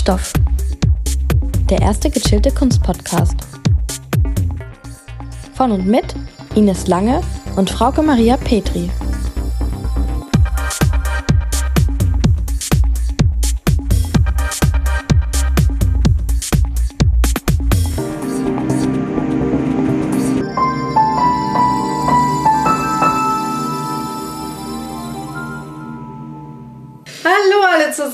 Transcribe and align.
Kunststoff. 0.00 0.32
Der 1.68 1.82
erste 1.82 2.08
gechillte 2.08 2.50
Kunstpodcast. 2.50 3.34
Von 5.54 5.72
und 5.72 5.86
mit 5.86 6.14
Ines 6.54 6.86
Lange 6.86 7.20
und 7.56 7.68
Frauke 7.68 8.00
Maria 8.02 8.38
Petri. 8.38 8.90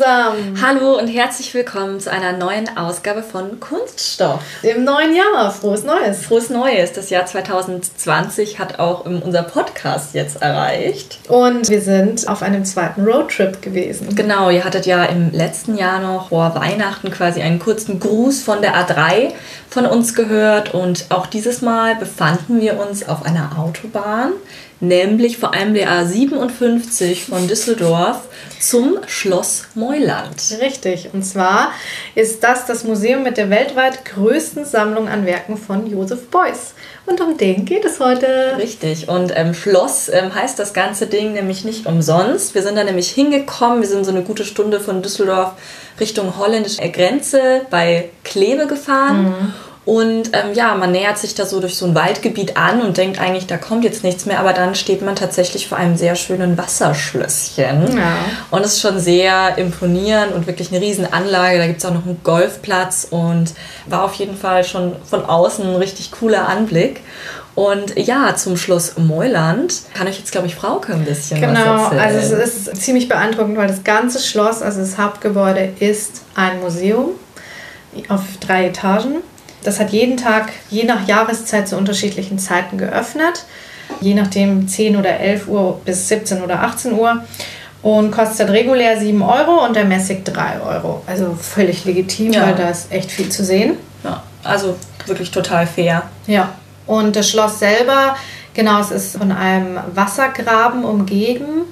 Zusammen. 0.06 0.62
Hallo 0.62 0.98
und 0.98 1.09
herzlich 1.09 1.52
willkommen 1.52 1.98
zu 1.98 2.12
einer 2.12 2.33
neuen 2.33 2.77
Ausgabe 2.77 3.24
von 3.24 3.59
Kunststoff. 3.59 4.41
Im 4.62 4.84
neuen 4.84 5.16
Jahr. 5.16 5.51
Frohes 5.51 5.83
Neues. 5.83 6.24
Frohes 6.24 6.48
Neues. 6.48 6.92
Das 6.92 7.10
Jahr 7.10 7.27
2020 7.27 8.61
hat 8.61 8.78
auch 8.78 9.05
unser 9.05 9.42
Podcast 9.42 10.14
jetzt 10.14 10.41
erreicht. 10.41 11.19
Und 11.28 11.69
wir 11.69 11.80
sind 11.80 12.28
auf 12.28 12.42
einem 12.42 12.64
zweiten 12.64 13.05
Roadtrip 13.05 13.61
gewesen. 13.61 14.14
Genau, 14.14 14.48
ihr 14.50 14.64
hattet 14.64 14.87
ja 14.87 15.05
im 15.05 15.33
letzten 15.33 15.77
Jahr 15.77 15.98
noch 15.98 16.28
vor 16.28 16.55
Weihnachten 16.55 17.11
quasi 17.11 17.42
einen 17.42 17.59
kurzen 17.59 17.98
Gruß 17.98 18.45
von 18.45 18.62
der 18.62 18.77
A3 18.77 19.33
von 19.69 19.86
uns 19.86 20.14
gehört. 20.14 20.73
Und 20.73 21.06
auch 21.09 21.27
dieses 21.27 21.62
Mal 21.62 21.97
befanden 21.97 22.61
wir 22.61 22.78
uns 22.78 23.09
auf 23.09 23.25
einer 23.25 23.59
Autobahn 23.59 24.33
nämlich 24.80 25.39
vor 25.39 25.55
allem 25.55 25.75
der 25.75 25.91
A57 25.91 27.28
von 27.31 27.48
Düsseldorf 27.48 28.20
zum 28.61 28.98
Schloss 29.06 29.69
Meuland. 29.75 30.42
Richtig, 30.61 31.11
und 31.12 31.23
zwar 31.25 31.70
ist 32.14 32.42
das 32.42 32.67
das 32.67 32.84
Museum 32.84 33.23
mit 33.23 33.37
der 33.37 33.50
weltweit 33.50 34.05
größten 34.05 34.65
Sammlung 34.65 35.09
an 35.09 35.27
Werken 35.27 35.56
von 35.56 35.87
Joseph 35.87 36.28
Beuys. 36.28 36.75
Und 37.06 37.20
um 37.20 37.37
den 37.37 37.65
geht 37.65 37.84
es 37.84 38.00
heute. 38.00 38.56
Richtig, 38.59 39.09
und 39.09 39.33
ähm, 39.37 39.55
Schloss 39.55 40.09
ähm, 40.09 40.34
heißt 40.34 40.59
das 40.59 40.75
ganze 40.75 41.06
Ding 41.06 41.33
nämlich 41.33 41.65
nicht 41.65 41.87
umsonst. 41.87 42.55
Wir 42.55 42.62
sind 42.62 42.77
da 42.77 42.84
nämlich 42.84 43.11
hingekommen, 43.11 43.81
wir 43.81 43.89
sind 43.89 44.05
so 44.05 44.11
eine 44.11 44.22
gute 44.22 44.45
Stunde 44.45 44.81
von 44.81 45.03
Düsseldorf 45.03 45.53
Richtung 46.00 46.37
holländische 46.37 46.89
Grenze 46.91 47.62
bei 47.70 48.11
Kleve 48.25 48.67
gefahren. 48.67 49.22
Mhm 49.22 49.66
und 49.87 50.31
ähm, 50.33 50.53
ja, 50.53 50.75
man 50.75 50.91
nähert 50.91 51.17
sich 51.17 51.37
da 51.37 51.47
so 51.47 51.61
durch 51.61 51.77
so 51.77 51.87
ein 51.87 51.95
Waldgebiet 51.95 52.56
an 52.56 52.83
und 52.83 52.97
denkt 52.97 53.20
eigentlich, 53.20 53.47
da 53.47 53.56
kommt 53.56 53.84
jetzt 53.84 54.03
nichts 54.03 54.27
mehr, 54.27 54.41
aber 54.41 54.53
dann 54.53 54.75
steht 54.75 55.01
man 55.01 55.15
tatsächlich 55.15 55.69
vor 55.69 55.78
einem 55.78 55.97
sehr 55.97 56.17
schönen 56.17 56.59
Wasserschlösschen. 56.59 57.97
Ja. 57.97 58.17
Und 58.51 58.65
es 58.65 58.75
ist 58.75 58.81
schon 58.81 58.98
sehr 58.98 59.56
imponierend 59.56 60.34
und 60.34 60.48
wirklich 60.48 60.73
eine 60.73 60.81
riesen 60.81 61.11
Anlage. 61.12 61.59
Da 61.59 61.69
gibt 61.69 61.78
es 61.78 61.84
auch 61.84 61.95
noch 61.95 62.05
einen 62.05 62.20
Golfplatz 62.25 63.06
und 63.09 63.53
war 63.87 64.03
auf 64.03 64.15
jeden 64.15 64.37
Fall 64.37 64.65
schon 64.65 64.97
von 65.09 65.25
außen 65.25 65.65
ein 65.65 65.77
richtig 65.77 66.11
cooler 66.11 66.48
Anblick. 66.48 67.03
Und 67.55 67.97
ja, 67.97 68.34
zum 68.34 68.56
Schloss 68.56 68.98
Meuland 68.98 69.73
kann 69.95 70.09
euch 70.09 70.19
jetzt, 70.19 70.33
glaube 70.33 70.48
ich, 70.48 70.56
Frauke 70.56 70.95
ein 70.95 71.05
bisschen 71.05 71.41
genau, 71.41 71.53
was 71.53 71.61
erzählen. 71.61 71.91
Genau, 71.91 72.03
also 72.03 72.37
es 72.37 72.56
ist 72.56 72.83
ziemlich 72.83 73.09
beeindruckend, 73.09 73.56
weil 73.56 73.69
das 73.69 73.84
ganze 73.84 74.19
Schloss, 74.19 74.62
also 74.62 74.81
das 74.81 74.98
Hauptgebäude, 74.98 75.75
ist 75.78 76.23
ein 76.34 76.61
Museum 76.61 77.11
auf 78.09 78.23
drei 78.41 78.67
Etagen. 78.67 79.23
Das 79.67 79.81
hat 79.81 79.91
jeden 79.91 80.17
Tag, 80.17 80.53
je 80.70 80.84
nach 80.84 81.09
Jahreszeit 81.09 81.67
zu 81.67 81.77
unterschiedlichen 81.77 82.39
Zeiten 82.39 82.78
geöffnet. 82.78 83.45
Je 84.00 84.14
nachdem 84.14 84.69
10 84.69 84.97
oder 84.97 85.19
11 85.19 85.48
Uhr 85.48 85.81
bis 85.84 86.06
17 86.06 86.42
oder 86.42 86.62
18 86.62 86.92
Uhr. 86.92 87.25
Und 87.83 88.12
kostet 88.12 88.50
regulär 88.50 88.98
7 88.98 89.20
Euro 89.22 89.64
und 89.64 89.75
der 89.75 89.84
Messig 89.84 90.25
3 90.25 90.61
Euro. 90.61 91.03
Also 91.09 91.34
völlig 91.34 91.84
legitim, 91.84 92.32
ja. 92.32 92.47
weil 92.47 92.54
da 92.54 92.71
ist 92.71 92.93
echt 92.93 93.10
viel 93.10 93.28
zu 93.28 93.44
sehen. 93.44 93.77
Ja, 94.04 94.22
also 94.44 94.77
wirklich 95.06 95.32
total 95.32 95.66
fair. 95.66 96.03
Ja. 96.28 96.50
Und 96.87 97.16
das 97.16 97.28
Schloss 97.28 97.59
selber, 97.59 98.16
genau, 98.54 98.81
es 98.81 98.93
ist 98.93 99.16
von 99.16 99.33
einem 99.33 99.78
Wassergraben 99.94 100.84
umgeben 100.84 101.62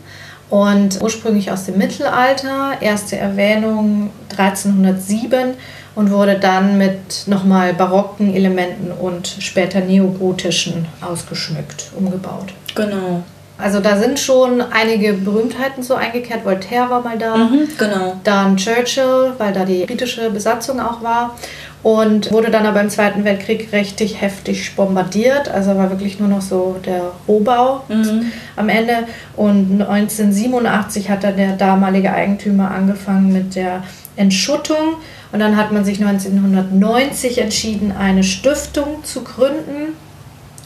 und 0.51 1.01
ursprünglich 1.01 1.53
aus 1.53 1.67
dem 1.67 1.79
Mittelalter. 1.79 2.73
Erste 2.81 3.17
Erwähnung 3.19 4.11
1307 4.37 5.55
und 5.95 6.11
wurde 6.11 6.39
dann 6.39 6.79
mit 6.79 7.27
nochmal 7.27 7.75
barocken 7.75 8.35
Elementen 8.35 8.91
und 8.91 9.27
später 9.39 9.81
neogotischen 9.81 10.87
ausgeschmückt, 11.01 11.93
umgebaut. 11.97 12.53
Genau. 12.75 13.23
Also 13.57 13.79
da 13.79 13.97
sind 13.97 14.19
schon 14.19 14.61
einige 14.61 15.13
Berühmtheiten 15.13 15.83
so 15.85 15.95
eingekehrt. 15.95 16.45
Voltaire 16.45 16.91
war 16.91 17.03
mal 17.03 17.17
da. 17.17 17.37
Mhm, 17.37 17.69
genau. 17.79 18.17
Dann 18.25 18.57
Churchill, 18.57 19.33
weil 19.39 19.53
da 19.53 19.65
die 19.65 19.85
britische 19.85 20.31
Besatzung 20.31 20.81
auch 20.81 21.03
war. 21.03 21.37
Und 21.85 22.33
wurde 22.33 22.51
dann 22.51 22.67
aber 22.67 22.81
im 22.81 22.89
Zweiten 22.89 23.25
Weltkrieg 23.25 23.69
richtig 23.73 24.21
heftig 24.21 24.75
bombardiert. 24.75 25.49
Also 25.49 25.77
war 25.77 25.91
wirklich 25.91 26.19
nur 26.19 26.29
noch 26.29 26.41
so 26.41 26.77
der 26.85 27.13
Rohbau 27.29 27.85
mhm. 27.89 28.33
am 28.57 28.69
Ende. 28.69 29.05
Und 29.37 29.83
1987 29.83 31.11
hat 31.11 31.23
dann 31.23 31.37
der 31.37 31.53
damalige 31.53 32.13
Eigentümer 32.13 32.71
angefangen 32.71 33.33
mit 33.33 33.55
der 33.55 33.85
Entschuttung 34.17 34.97
und 35.35 35.41
dann 35.41 35.57
hat 35.57 35.73
man 35.73 35.85
sich 35.85 36.01
1990 36.01 37.39
entschieden, 37.39 37.91
eine 37.91 38.23
Stiftung 38.23 39.03
zu 39.03 39.25
gründen. 39.25 39.97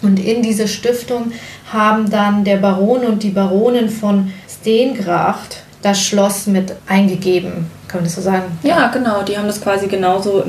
Und 0.02 0.22
in 0.22 0.42
diese 0.42 0.68
Stiftung 0.68 1.32
haben 1.72 2.10
dann 2.10 2.44
der 2.44 2.58
Baron 2.58 3.06
und 3.06 3.22
die 3.22 3.30
Baronin 3.30 3.88
von 3.88 4.30
Steengracht 4.46 5.62
das 5.80 6.02
Schloss 6.02 6.46
mit 6.48 6.74
eingegeben. 6.86 7.70
Kann 7.88 8.00
man 8.00 8.04
das 8.04 8.16
so 8.16 8.20
sagen? 8.20 8.58
Ja, 8.62 8.88
genau. 8.88 9.22
Die 9.22 9.38
haben 9.38 9.46
das 9.46 9.62
quasi 9.62 9.86
genauso 9.86 10.44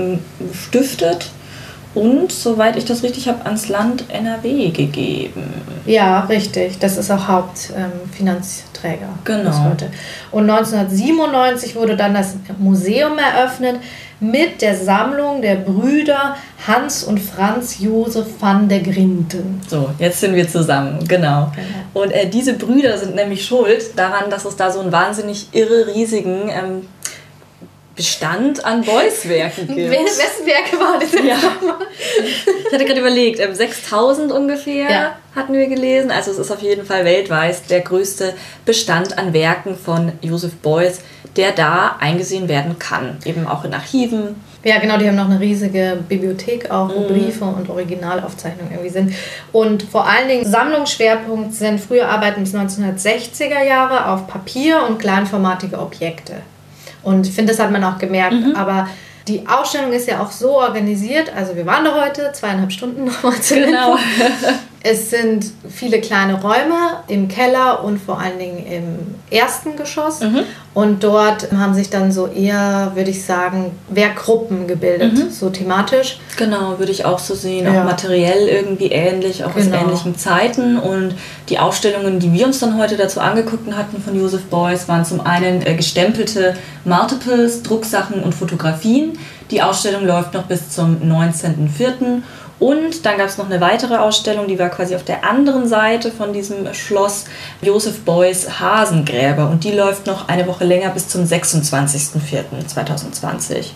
gestiftet 0.70 1.30
und, 1.96 2.32
soweit 2.32 2.76
ich 2.76 2.86
das 2.86 3.02
richtig 3.04 3.28
habe, 3.28 3.46
ans 3.46 3.68
Land 3.68 4.06
NRW 4.10 4.70
gegeben. 4.70 5.54
Ja, 5.86 6.22
richtig. 6.22 6.78
Das 6.80 6.98
ist 6.98 7.10
auch 7.10 7.28
Hauptfinanzträger. 7.28 9.06
Ähm, 9.06 9.24
genau. 9.24 9.76
Und 10.32 10.50
1997 10.50 11.76
wurde 11.76 11.98
dann 11.98 12.14
das 12.14 12.36
Museum 12.60 13.18
eröffnet 13.18 13.78
mit 14.20 14.62
der 14.62 14.76
Sammlung 14.76 15.42
der 15.42 15.56
Brüder 15.56 16.36
Hans 16.68 17.04
und 17.04 17.20
Franz 17.20 17.80
Josef 17.80 18.28
van 18.40 18.68
der 18.68 18.82
Grinten. 18.82 19.62
So, 19.68 19.90
jetzt 19.98 20.20
sind 20.20 20.36
wir 20.36 20.48
zusammen, 20.48 21.00
genau. 21.08 21.52
genau. 21.56 22.04
Und 22.04 22.12
äh, 22.12 22.28
diese 22.30 22.54
Brüder 22.54 22.98
sind 22.98 23.16
nämlich 23.16 23.46
schuld 23.46 23.98
daran, 23.98 24.30
dass 24.30 24.46
es 24.46 24.56
da 24.58 24.70
so 24.72 24.82
einen 24.82 24.92
wahnsinnig 24.92 25.48
irre 25.54 25.88
riesigen 25.88 26.50
ähm, 26.50 26.88
Bestand 28.00 28.64
an 28.64 28.84
Beuys-Werken 28.84 29.68
gibt. 29.68 29.78
Wessen 29.92 30.46
Werke 30.46 30.80
waren 30.80 31.02
das 31.02 31.12
ja. 31.12 31.38
Ich 32.66 32.74
hatte 32.74 32.86
gerade 32.86 33.02
überlegt, 33.02 33.42
6000 33.54 34.32
ähm, 34.32 34.38
ungefähr 34.38 34.90
ja. 34.90 35.16
hatten 35.36 35.52
wir 35.52 35.68
gelesen. 35.68 36.10
Also 36.10 36.32
es 36.32 36.38
ist 36.38 36.50
auf 36.50 36.62
jeden 36.62 36.86
Fall 36.86 37.04
weltweit 37.04 37.70
der 37.70 37.82
größte 37.82 38.36
Bestand 38.64 39.18
an 39.18 39.34
Werken 39.34 39.76
von 39.76 40.14
Joseph 40.22 40.56
Beuys, 40.62 41.02
der 41.36 41.52
da 41.52 41.98
eingesehen 42.00 42.48
werden 42.48 42.80
kann. 42.80 43.18
Eben 43.26 43.46
auch 43.46 43.66
in 43.66 43.74
Archiven. 43.74 44.42
Ja, 44.64 44.80
genau, 44.80 44.98
die 44.98 45.06
haben 45.06 45.18
noch 45.18 45.30
eine 45.30 45.42
riesige 45.42 46.02
Bibliothek 46.08 46.72
auch, 46.72 46.96
wo 46.96 47.02
mhm. 47.02 47.08
Briefe 47.08 47.44
und 47.44 47.70
Originalaufzeichnungen 47.70 48.72
irgendwie 48.72 48.92
sind. 48.92 49.14
Und 49.52 49.84
vor 49.84 50.08
allen 50.08 50.30
Dingen 50.30 50.46
Sammlungsschwerpunkt 50.46 51.54
sind 51.54 51.82
frühe 51.82 52.08
Arbeiten 52.08 52.46
bis 52.46 52.56
1960er 52.56 53.62
Jahre 53.62 54.08
auf 54.08 54.26
Papier 54.28 54.86
und 54.88 55.00
kleinformatige 55.00 55.78
Objekte. 55.78 56.36
Und 57.04 57.28
ich 57.28 57.34
finde, 57.34 57.54
das 57.54 57.62
hat 57.62 57.72
man 57.72 57.84
auch 57.84 57.98
gemerkt. 57.98 58.34
Mhm. 58.34 58.56
Aber 58.56 58.88
die 59.28 59.48
Ausstellung 59.48 59.92
ist 59.92 60.08
ja 60.08 60.22
auch 60.22 60.32
so 60.32 60.58
organisiert. 60.58 61.32
Also 61.36 61.56
wir 61.56 61.66
waren 61.66 61.86
da 61.86 62.04
heute 62.04 62.32
zweieinhalb 62.34 62.72
Stunden 62.72 63.06
nochmal 63.06 63.40
zu 63.42 63.56
Genau. 63.56 63.98
Es 64.82 65.10
sind 65.10 65.46
viele 65.70 66.00
kleine 66.00 66.42
Räume 66.42 67.02
im 67.08 67.28
Keller 67.28 67.84
und 67.84 68.00
vor 68.00 68.20
allen 68.20 68.40
Dingen 68.40 68.66
im 68.66 69.16
ersten 69.30 69.76
Geschoss. 69.76 70.22
Mhm. 70.22 70.40
Und 70.74 71.04
dort 71.04 71.52
haben 71.52 71.74
sich 71.74 71.90
dann 71.90 72.14
so 72.14 72.28
eher, 72.28 72.94
würde 72.96 73.10
ich 73.10 73.26
sagen, 73.26 73.72
Werkgruppen 73.90 74.68
gebildet, 74.68 75.16
mhm. 75.16 75.30
so 75.32 75.50
thematisch. 75.50 76.20
Genau, 76.38 76.80
würde 76.80 76.94
ich 76.94 77.04
auch 77.04 77.20
so 77.20 77.36
sehen. 77.36 77.66
Ja. 77.66 77.82
Auch 77.82 77.86
materiell 77.86 78.48
irgendwie 78.48 78.88
ähnlich, 78.88 79.44
auch 79.44 79.54
genau. 79.54 79.76
aus 79.76 79.84
ähnlichen 79.84 80.18
Zeiten. 80.18 80.80
Und 80.80 81.16
die 81.50 81.60
Ausstellungen, 81.60 82.20
die 82.20 82.32
wir 82.32 82.46
uns 82.46 82.60
dann 82.60 82.78
heute 82.78 82.96
dazu 82.96 83.20
angeguckt 83.20 83.76
hatten 83.76 84.02
von 84.02 84.18
Joseph 84.18 84.44
Beuys, 84.46 84.88
waren 84.88 85.04
zum 85.04 85.20
einen 85.20 85.66
äh, 85.66 85.76
gestempelte 85.76 86.56
Multiples, 86.86 87.64
Drucksachen 87.64 88.24
und 88.24 88.34
Fotografien. 88.34 89.20
Die 89.52 89.62
Ausstellung 89.62 90.06
läuft 90.06 90.34
noch 90.36 90.44
bis 90.44 90.70
zum 90.70 91.02
19.04. 91.02 92.22
Und 92.60 93.06
dann 93.06 93.18
gab 93.18 93.28
es 93.28 93.38
noch 93.38 93.46
eine 93.46 93.62
weitere 93.62 93.96
Ausstellung, 93.96 94.48
die 94.48 94.60
war 94.60 94.68
quasi 94.70 94.94
auf 94.96 95.06
der 95.06 95.24
anderen 95.24 95.66
Seite 95.68 96.12
von 96.12 96.34
diesem 96.34 96.74
Schloss 96.74 97.26
Joseph 97.62 98.02
Beuys 98.02 98.60
Hasengräber. 98.60 99.50
Und 99.50 99.64
die 99.64 99.72
läuft 99.72 100.08
noch 100.08 100.28
eine 100.28 100.46
Woche 100.46 100.66
länger 100.66 100.90
bis 100.90 101.08
zum 101.08 101.24
26.04.2020. 101.24 103.68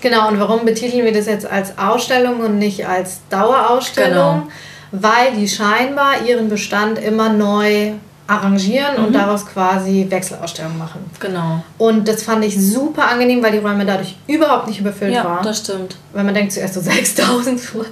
Genau, 0.00 0.28
und 0.28 0.40
warum 0.40 0.64
betiteln 0.64 1.04
wir 1.04 1.12
das 1.12 1.26
jetzt 1.26 1.44
als 1.44 1.76
Ausstellung 1.76 2.40
und 2.40 2.56
nicht 2.58 2.86
als 2.86 3.20
Dauerausstellung? 3.28 4.44
Genau. 4.44 4.48
Weil 4.92 5.36
die 5.36 5.46
scheinbar 5.46 6.22
ihren 6.26 6.48
Bestand 6.48 6.98
immer 6.98 7.28
neu 7.28 7.92
arrangieren 8.30 8.96
und 9.04 9.12
daraus 9.14 9.44
quasi 9.44 10.06
Wechselausstellungen 10.08 10.78
machen. 10.78 11.04
Genau. 11.18 11.62
Und 11.78 12.06
das 12.06 12.22
fand 12.22 12.44
ich 12.44 12.56
super 12.60 13.08
angenehm, 13.08 13.42
weil 13.42 13.52
die 13.52 13.58
Räume 13.58 13.84
dadurch 13.84 14.14
überhaupt 14.28 14.68
nicht 14.68 14.78
überfüllt 14.80 15.12
Ja, 15.14 15.24
waren. 15.24 15.44
das 15.44 15.58
stimmt. 15.58 15.96
Weil 16.12 16.24
man 16.24 16.34
denkt 16.34 16.52
zuerst 16.52 16.74
so 16.74 16.80
6000 16.82 17.74
what? 17.74 17.86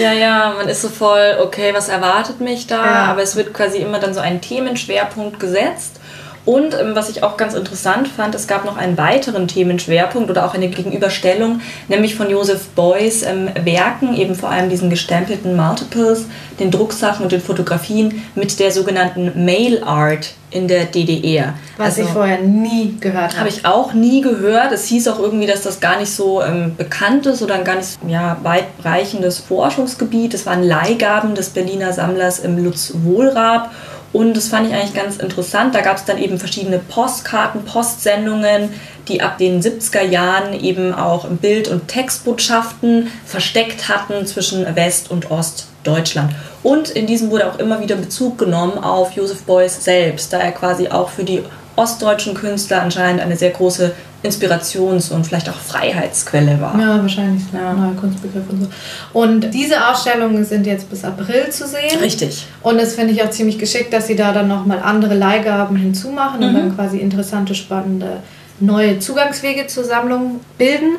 Ja, 0.00 0.12
ja, 0.12 0.54
man 0.56 0.68
ist 0.68 0.82
so 0.82 0.88
voll, 0.88 1.38
okay, 1.42 1.72
was 1.74 1.88
erwartet 1.88 2.40
mich 2.40 2.66
da? 2.66 2.84
Ja. 2.84 3.04
Aber 3.04 3.22
es 3.22 3.36
wird 3.36 3.54
quasi 3.54 3.78
immer 3.78 4.00
dann 4.00 4.12
so 4.14 4.20
ein 4.20 4.40
Themenschwerpunkt 4.40 5.38
gesetzt. 5.38 6.00
Und 6.44 6.74
ähm, 6.78 6.94
was 6.94 7.08
ich 7.08 7.22
auch 7.22 7.36
ganz 7.36 7.54
interessant 7.54 8.06
fand, 8.06 8.34
es 8.34 8.46
gab 8.46 8.64
noch 8.66 8.76
einen 8.76 8.98
weiteren 8.98 9.48
Themenschwerpunkt 9.48 10.30
oder 10.30 10.44
auch 10.44 10.54
eine 10.54 10.68
Gegenüberstellung, 10.68 11.60
nämlich 11.88 12.14
von 12.16 12.28
Joseph 12.28 12.68
Beuys 12.74 13.22
ähm, 13.22 13.48
Werken, 13.64 14.14
eben 14.14 14.34
vor 14.34 14.50
allem 14.50 14.68
diesen 14.68 14.90
gestempelten 14.90 15.56
Multiples, 15.56 16.26
den 16.60 16.70
Drucksachen 16.70 17.22
und 17.22 17.32
den 17.32 17.40
Fotografien 17.40 18.22
mit 18.34 18.60
der 18.60 18.72
sogenannten 18.72 19.44
Mail 19.44 19.82
Art 19.82 20.34
in 20.50 20.68
der 20.68 20.84
DDR. 20.84 21.54
Was 21.78 21.86
Also- 21.98 22.02
ich 22.02 22.08
vorher 22.10 22.38
nie 22.40 22.94
gehört 23.00 23.30
habe. 23.32 23.38
habe 23.38 23.48
ich 23.48 23.64
auch 23.64 23.92
nie 23.94 24.20
gehört. 24.20 24.70
Es 24.70 24.84
hieß 24.84 25.08
auch 25.08 25.18
irgendwie, 25.18 25.46
dass 25.46 25.62
das 25.62 25.80
gar 25.80 25.98
nicht 25.98 26.12
so 26.12 26.42
ähm, 26.42 26.76
bekannt 26.76 27.26
ist 27.26 27.42
oder 27.42 27.54
ein 27.54 27.64
gar 27.64 27.76
nicht 27.76 27.98
ja, 28.06 28.36
weitreichendes 28.42 29.38
Forschungsgebiet. 29.38 30.34
Es 30.34 30.46
waren 30.46 30.62
Leihgaben 30.62 31.34
des 31.34 31.50
Berliner 31.50 31.92
Sammlers 31.92 32.38
im 32.38 32.62
Lutz 32.62 32.92
Wohlrab. 33.02 33.70
Und 34.14 34.36
das 34.36 34.46
fand 34.46 34.68
ich 34.68 34.72
eigentlich 34.72 34.94
ganz 34.94 35.16
interessant. 35.16 35.74
Da 35.74 35.80
gab 35.80 35.96
es 35.96 36.04
dann 36.04 36.18
eben 36.18 36.38
verschiedene 36.38 36.78
Postkarten, 36.78 37.64
Postsendungen, 37.64 38.70
die 39.08 39.20
ab 39.20 39.38
den 39.38 39.60
70er 39.60 40.02
Jahren 40.02 40.58
eben 40.58 40.94
auch 40.94 41.26
Bild- 41.26 41.66
und 41.66 41.88
Textbotschaften 41.88 43.08
versteckt 43.26 43.88
hatten 43.88 44.24
zwischen 44.24 44.76
West- 44.76 45.10
und 45.10 45.32
Ostdeutschland. 45.32 46.32
Und 46.62 46.90
in 46.90 47.08
diesem 47.08 47.32
wurde 47.32 47.50
auch 47.50 47.58
immer 47.58 47.80
wieder 47.80 47.96
Bezug 47.96 48.38
genommen 48.38 48.78
auf 48.78 49.10
Joseph 49.16 49.42
Beuys 49.42 49.82
selbst, 49.82 50.32
da 50.32 50.38
er 50.38 50.52
quasi 50.52 50.86
auch 50.88 51.08
für 51.08 51.24
die 51.24 51.42
ostdeutschen 51.74 52.34
Künstler 52.34 52.82
anscheinend 52.82 53.20
eine 53.20 53.36
sehr 53.36 53.50
große 53.50 53.94
Inspirations- 54.24 55.10
und 55.12 55.26
vielleicht 55.26 55.48
auch 55.48 55.54
Freiheitsquelle 55.58 56.60
war. 56.60 56.78
Ja, 56.80 57.00
wahrscheinlich. 57.02 57.42
Ja. 57.52 57.72
Neuer 57.74 57.94
Kunstbegriff 57.94 58.44
und 58.48 58.62
so. 58.62 58.68
Und 59.12 59.52
diese 59.52 59.86
Ausstellungen 59.88 60.44
sind 60.44 60.66
jetzt 60.66 60.88
bis 60.90 61.04
April 61.04 61.50
zu 61.50 61.66
sehen. 61.68 61.98
Richtig. 62.00 62.46
Und 62.62 62.80
das 62.80 62.94
finde 62.94 63.12
ich 63.12 63.22
auch 63.22 63.30
ziemlich 63.30 63.58
geschickt, 63.58 63.92
dass 63.92 64.06
sie 64.06 64.16
da 64.16 64.32
dann 64.32 64.48
nochmal 64.48 64.80
andere 64.82 65.14
Leihgaben 65.14 65.76
hinzumachen 65.76 66.42
und 66.42 66.52
Mhm. 66.52 66.56
dann 66.56 66.74
quasi 66.76 66.98
interessante, 66.98 67.54
spannende 67.54 68.22
neue 68.60 68.98
Zugangswege 68.98 69.66
zur 69.66 69.84
Sammlung 69.84 70.40
bilden. 70.58 70.96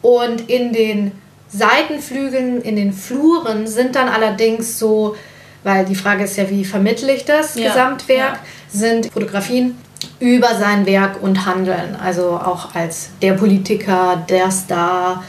Und 0.00 0.48
in 0.50 0.72
den 0.72 1.12
Seitenflügeln, 1.48 2.62
in 2.62 2.76
den 2.76 2.92
Fluren 2.92 3.66
sind 3.66 3.94
dann 3.96 4.08
allerdings 4.08 4.78
so, 4.78 5.16
weil 5.64 5.84
die 5.84 5.94
Frage 5.94 6.24
ist 6.24 6.36
ja, 6.36 6.48
wie 6.50 6.64
vermittle 6.64 7.12
ich 7.14 7.24
das 7.24 7.54
Ja, 7.54 7.68
Gesamtwerk, 7.68 8.34
ja. 8.34 8.38
sind 8.80 9.06
Fotografien 9.12 9.76
über 10.20 10.54
sein 10.54 10.86
Werk 10.86 11.22
und 11.22 11.46
Handeln. 11.46 11.96
Also 12.02 12.30
auch 12.30 12.74
als 12.74 13.10
der 13.20 13.34
Politiker, 13.34 14.22
der 14.28 14.50
Star. 14.50 15.22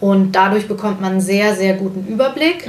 Und 0.00 0.32
dadurch 0.32 0.68
bekommt 0.68 1.00
man 1.00 1.12
einen 1.12 1.20
sehr, 1.20 1.54
sehr 1.54 1.74
guten 1.74 2.06
Überblick. 2.06 2.66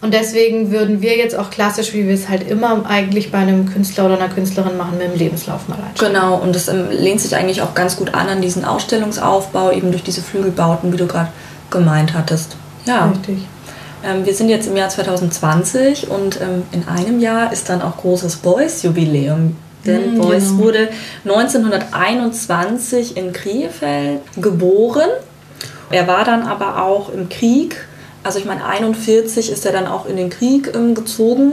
Und 0.00 0.14
deswegen 0.14 0.70
würden 0.70 1.02
wir 1.02 1.16
jetzt 1.16 1.36
auch 1.36 1.50
klassisch, 1.50 1.92
wie 1.92 2.06
wir 2.06 2.14
es 2.14 2.28
halt 2.28 2.48
immer 2.48 2.86
eigentlich 2.88 3.32
bei 3.32 3.38
einem 3.38 3.68
Künstler 3.68 4.06
oder 4.06 4.16
einer 4.16 4.32
Künstlerin 4.32 4.76
machen, 4.76 4.96
mit 4.96 5.12
dem 5.12 5.18
Lebenslauf 5.18 5.68
mal 5.68 5.76
einsteigen. 5.76 6.14
Genau, 6.14 6.36
und 6.36 6.54
das 6.54 6.68
ähm, 6.68 6.88
lehnt 6.90 7.20
sich 7.20 7.34
eigentlich 7.34 7.62
auch 7.62 7.74
ganz 7.74 7.96
gut 7.96 8.14
an 8.14 8.28
an 8.28 8.40
diesen 8.40 8.64
Ausstellungsaufbau, 8.64 9.72
eben 9.72 9.90
durch 9.90 10.04
diese 10.04 10.22
Flügelbauten, 10.22 10.92
wie 10.92 10.96
du 10.96 11.06
gerade 11.06 11.30
gemeint 11.70 12.14
hattest. 12.14 12.56
Ja. 12.86 13.06
Richtig. 13.06 13.38
Ähm, 14.04 14.24
wir 14.24 14.34
sind 14.34 14.48
jetzt 14.48 14.68
im 14.68 14.76
Jahr 14.76 14.88
2020 14.88 16.08
und 16.08 16.40
ähm, 16.40 16.62
in 16.72 16.86
einem 16.86 17.20
Jahr 17.20 17.52
ist 17.52 17.68
dann 17.68 17.82
auch 17.82 17.96
großes 17.96 18.36
Beuys-Jubiläum. 18.36 19.56
Denn 19.86 20.16
Mm, 20.16 20.20
Beuys 20.20 20.48
genau. 20.48 20.64
wurde 20.64 20.88
1921 21.24 23.16
in 23.16 23.32
Krefeld 23.32 24.20
geboren. 24.36 25.10
Er 25.90 26.06
war 26.06 26.24
dann 26.24 26.42
aber 26.42 26.82
auch 26.82 27.10
im 27.12 27.28
Krieg, 27.28 27.76
also 28.22 28.38
ich 28.38 28.44
meine 28.44 28.64
41 28.64 29.50
ist 29.50 29.64
er 29.64 29.72
dann 29.72 29.86
auch 29.86 30.06
in 30.06 30.16
den 30.16 30.30
Krieg 30.30 30.72
ähm, 30.74 30.94
gezogen 30.94 31.52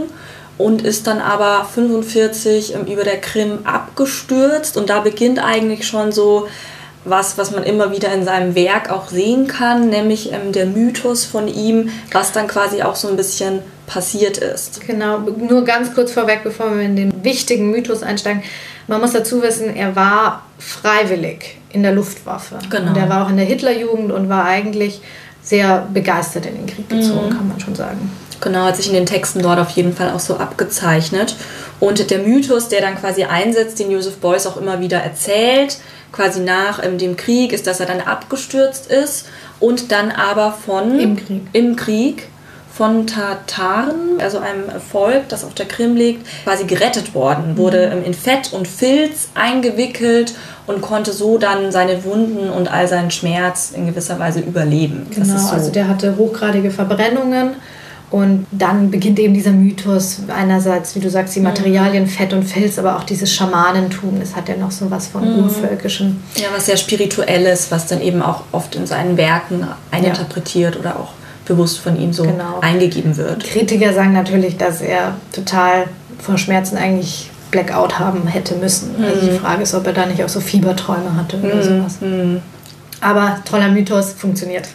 und 0.58 0.82
ist 0.82 1.08
dann 1.08 1.20
aber 1.20 1.66
45 1.74 2.76
ähm, 2.76 2.86
über 2.86 3.04
der 3.04 3.22
Krim 3.22 3.60
abgestürzt 3.64 4.78
und 4.78 4.90
da 4.90 5.00
beginnt 5.00 5.40
eigentlich 5.40 5.88
schon 5.88 6.12
so 6.12 6.48
was, 7.06 7.38
was 7.38 7.52
man 7.52 7.64
immer 7.64 7.92
wieder 7.92 8.12
in 8.14 8.26
seinem 8.26 8.56
Werk 8.56 8.90
auch 8.92 9.08
sehen 9.10 9.48
kann, 9.48 9.90
nämlich 9.90 10.32
ähm, 10.34 10.52
der 10.52 10.66
Mythos 10.66 11.24
von 11.24 11.48
ihm, 11.48 11.90
was 12.12 12.32
dann 12.32 12.48
quasi 12.48 12.82
auch 12.82 12.96
so 12.96 13.08
ein 13.08 13.16
bisschen 13.16 13.60
passiert 13.88 14.38
ist. 14.40 14.82
Genau, 14.88 15.20
nur 15.20 15.64
ganz 15.64 15.94
kurz 15.94 16.12
vorweg, 16.12 16.42
bevor 16.44 16.76
wir 16.76 16.82
in 16.84 16.96
den 16.96 17.24
wichtigen 17.24 17.70
Mythos 17.72 18.02
einsteigen. 18.04 18.42
Man 18.88 19.00
muss 19.02 19.14
dazu 19.14 19.42
wissen, 19.42 19.76
er 19.76 19.96
war 19.96 20.44
freiwillig 20.58 21.58
in 21.72 21.84
der 21.84 21.92
Luftwaffe. 21.92 22.58
Genau. 22.70 22.90
Und 22.90 22.98
er 22.98 23.10
war 23.10 23.26
auch 23.26 23.30
in 23.30 23.38
der 23.38 23.46
Hitlerjugend 23.46 24.12
und 24.12 24.30
war 24.30 24.46
eigentlich 24.46 25.02
sehr 25.42 25.88
begeistert 25.94 26.46
in 26.48 26.56
den 26.56 26.66
Krieg 26.66 26.90
gezogen, 26.90 27.28
Mhm. 27.28 27.38
kann 27.38 27.48
man 27.48 27.60
schon 27.60 27.76
sagen. 27.76 28.12
Genau, 28.46 28.66
hat 28.66 28.78
sich 28.78 28.88
in 28.88 28.94
den 28.94 29.08
Texten 29.08 29.42
dort 29.42 29.60
auf 29.60 29.72
jeden 29.72 29.94
Fall 29.94 30.12
auch 30.12 30.20
so 30.20 30.38
abgezeichnet. 30.38 31.36
Und 31.80 32.10
der 32.12 32.20
Mythos, 32.20 32.70
der 32.70 32.80
dann 32.80 32.96
quasi 32.96 33.24
einsetzt, 33.24 33.80
den 33.80 33.90
Joseph 33.92 34.18
Beuys 34.18 34.46
auch 34.46 34.56
immer 34.56 34.80
wieder 34.80 35.00
erzählt, 35.00 35.78
quasi 36.12 36.40
nach 36.42 36.82
ähm, 36.84 36.98
dem 37.00 37.18
Krieg, 37.18 37.52
ist, 37.52 37.66
dass 37.68 37.80
er 37.80 37.88
dann 37.88 38.02
abgestürzt 38.02 38.90
ist 38.92 39.26
und 39.60 39.92
dann 39.92 40.12
aber 40.12 40.54
von 40.66 41.00
Im 41.00 41.16
Krieg. 41.18 41.42
im 41.54 41.76
Krieg 41.76 42.28
von 42.72 43.08
Tataren, 43.08 44.20
also 44.20 44.38
einem 44.40 44.66
Volk, 44.92 45.30
das 45.30 45.44
auf 45.46 45.54
der 45.54 45.66
Krim 45.66 45.96
liegt, 45.96 46.26
quasi 46.44 46.66
gerettet 46.66 47.16
worden, 47.16 47.58
wurde 47.58 47.86
ähm, 47.86 48.04
in 48.06 48.14
Fett 48.14 48.52
und 48.54 48.68
Filz 48.68 49.30
eingewickelt 49.34 50.36
und 50.68 50.82
konnte 50.82 51.14
so 51.14 51.38
dann 51.38 51.72
seine 51.72 52.04
Wunden 52.04 52.50
und 52.50 52.68
all 52.72 52.88
seinen 52.88 53.12
Schmerz 53.12 53.72
in 53.74 53.88
gewisser 53.88 54.20
Weise 54.20 54.40
überleben. 54.42 55.08
Das 55.10 55.28
Genau, 55.28 55.36
ist 55.40 55.48
so. 55.48 55.54
also 55.56 55.72
der 55.72 55.88
hatte 55.88 56.16
hochgradige 56.18 56.70
Verbrennungen 56.70 57.52
und 58.16 58.46
dann 58.52 58.92
beginnt 58.92 59.20
eben 59.20 59.34
dieser 59.34 59.52
Mythos 59.52 60.20
einerseits, 60.34 60.96
wie 60.96 61.02
du 61.02 61.10
sagst, 61.10 61.36
die 61.36 61.40
Mhm. 61.42 61.48
Materialien 61.48 62.08
Fett 62.08 62.32
und 62.32 62.44
Filz, 62.44 62.80
aber 62.80 62.96
auch 62.96 63.04
dieses 63.04 63.34
Schamanentum, 63.34 64.22
das 64.22 64.34
hat 64.38 64.48
ja 64.48 64.56
noch 64.56 64.72
so 64.72 64.90
was 64.90 65.08
von 65.08 65.22
Mhm. 65.24 65.44
urvölkischem. 65.44 66.16
Ja, 66.38 66.46
was 66.56 66.68
sehr 66.68 66.78
Spirituelles, 66.78 67.72
was 67.72 67.88
dann 67.88 68.00
eben 68.02 68.22
auch 68.22 68.44
oft 68.54 68.76
in 68.78 68.88
seinen 68.88 69.18
Werken 69.18 69.68
eininterpretiert 69.92 70.80
oder 70.80 70.98
auch 70.98 71.10
bewusst 71.46 71.80
von 71.80 72.00
ihm 72.00 72.14
so 72.14 72.24
Genau. 72.24 72.60
eingegeben 72.62 73.18
wird. 73.18 73.44
Kritiker 73.44 73.92
sagen 73.94 74.14
natürlich, 74.14 74.56
dass 74.56 74.80
er 74.80 75.16
total 75.34 75.84
vor 76.20 76.38
Schmerzen 76.38 76.78
eigentlich 76.78 77.30
Blackout 77.52 78.00
haben 78.00 78.28
hätte 78.28 78.56
müssen. 78.56 78.96
Also 79.04 79.26
Mhm. 79.26 79.30
die 79.32 79.38
Frage 79.40 79.64
ist, 79.64 79.76
ob 79.76 79.86
er 79.88 79.94
da 79.94 80.06
nicht 80.06 80.24
auch 80.24 80.30
so 80.30 80.40
Fieberträume 80.40 81.18
hatte 81.18 81.38
oder 81.38 81.62
sowas. 81.62 81.98
Mhm. 82.00 82.40
Aber 83.02 83.40
toller 83.44 83.68
Mythos 83.68 84.14
funktioniert. 84.14 84.68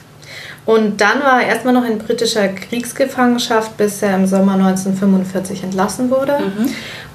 Und 0.71 1.01
dann 1.01 1.21
war 1.25 1.43
er 1.43 1.49
erstmal 1.49 1.75
noch 1.75 1.85
in 1.85 1.99
britischer 1.99 2.47
Kriegsgefangenschaft, 2.47 3.77
bis 3.77 4.03
er 4.03 4.15
im 4.15 4.29
Sommer 4.29 4.53
1945 4.53 5.65
entlassen 5.65 6.13
wurde. 6.13 6.39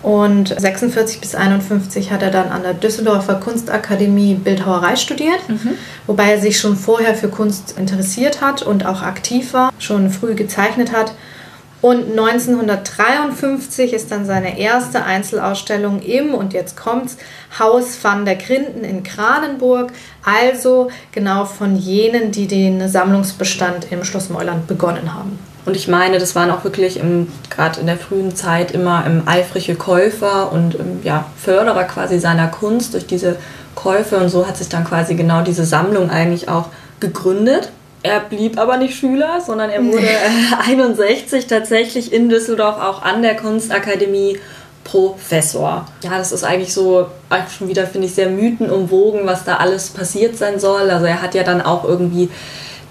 Und 0.03 0.49
46 0.49 1.21
bis 1.21 1.35
51 1.35 2.11
hat 2.11 2.21
er 2.21 2.31
dann 2.31 2.49
an 2.49 2.63
der 2.63 2.73
Düsseldorfer 2.73 3.35
Kunstakademie 3.35 4.35
Bildhauerei 4.35 4.97
studiert, 4.97 5.39
wobei 6.05 6.31
er 6.31 6.41
sich 6.41 6.59
schon 6.59 6.75
vorher 6.75 7.15
für 7.15 7.29
Kunst 7.29 7.75
interessiert 7.79 8.41
hat 8.41 8.61
und 8.61 8.85
auch 8.85 9.01
aktiv 9.01 9.53
war, 9.53 9.71
schon 9.79 10.09
früh 10.09 10.35
gezeichnet 10.35 10.91
hat. 10.91 11.13
Und 11.85 12.17
1953 12.17 13.93
ist 13.93 14.09
dann 14.09 14.25
seine 14.25 14.57
erste 14.57 15.03
Einzelausstellung 15.03 16.01
im, 16.01 16.33
und 16.33 16.51
jetzt 16.51 16.75
kommt's, 16.75 17.15
Haus 17.59 18.03
van 18.03 18.25
der 18.25 18.37
Grinden 18.37 18.83
in 18.83 19.03
Kranenburg, 19.03 19.91
also 20.23 20.89
genau 21.11 21.45
von 21.45 21.75
jenen, 21.75 22.31
die 22.31 22.47
den 22.47 22.89
Sammlungsbestand 22.89 23.91
im 23.91 24.03
Schloss 24.03 24.31
Meuland 24.31 24.65
begonnen 24.65 25.13
haben. 25.13 25.37
Und 25.67 25.75
ich 25.75 25.87
meine, 25.87 26.17
das 26.17 26.33
waren 26.33 26.49
auch 26.49 26.63
wirklich 26.63 26.99
gerade 27.51 27.79
in 27.79 27.85
der 27.85 27.97
frühen 27.97 28.35
Zeit 28.35 28.71
immer 28.71 29.03
ähm, 29.05 29.21
eifrige 29.27 29.75
Käufer 29.75 30.51
und 30.51 30.73
ähm, 30.79 31.01
ja, 31.03 31.25
Förderer 31.37 31.83
quasi 31.83 32.17
seiner 32.17 32.47
Kunst 32.47 32.95
durch 32.95 33.05
diese 33.05 33.35
Käufe. 33.75 34.17
Und 34.17 34.29
so 34.29 34.47
hat 34.47 34.57
sich 34.57 34.69
dann 34.69 34.85
quasi 34.85 35.13
genau 35.13 35.43
diese 35.43 35.65
Sammlung 35.65 36.09
eigentlich 36.09 36.49
auch 36.49 36.69
gegründet. 36.99 37.69
Er 38.05 38.19
blieb 38.19 38.59
aber 38.59 38.77
nicht 38.77 38.95
Schüler, 38.95 39.41
sondern 39.41 39.71
er 39.71 39.83
wurde 39.83 40.05
äh, 40.05 40.69
61 40.69 41.47
tatsächlich 41.47 42.13
in 42.13 42.29
Düsseldorf 42.29 42.79
auch 42.79 43.01
an 43.01 43.23
der 43.23 43.35
Kunstakademie 43.35 44.37
Professor. 44.83 45.87
Ja, 46.03 46.15
das 46.19 46.31
ist 46.31 46.43
eigentlich 46.43 46.71
so 46.71 47.07
schon 47.57 47.67
wieder, 47.67 47.87
finde 47.87 48.05
ich, 48.05 48.13
sehr 48.13 48.29
mythenumwogen, 48.29 49.25
was 49.25 49.43
da 49.43 49.55
alles 49.55 49.89
passiert 49.89 50.37
sein 50.37 50.59
soll. 50.59 50.91
Also 50.91 51.07
er 51.07 51.23
hat 51.23 51.33
ja 51.33 51.41
dann 51.41 51.63
auch 51.63 51.83
irgendwie 51.83 52.29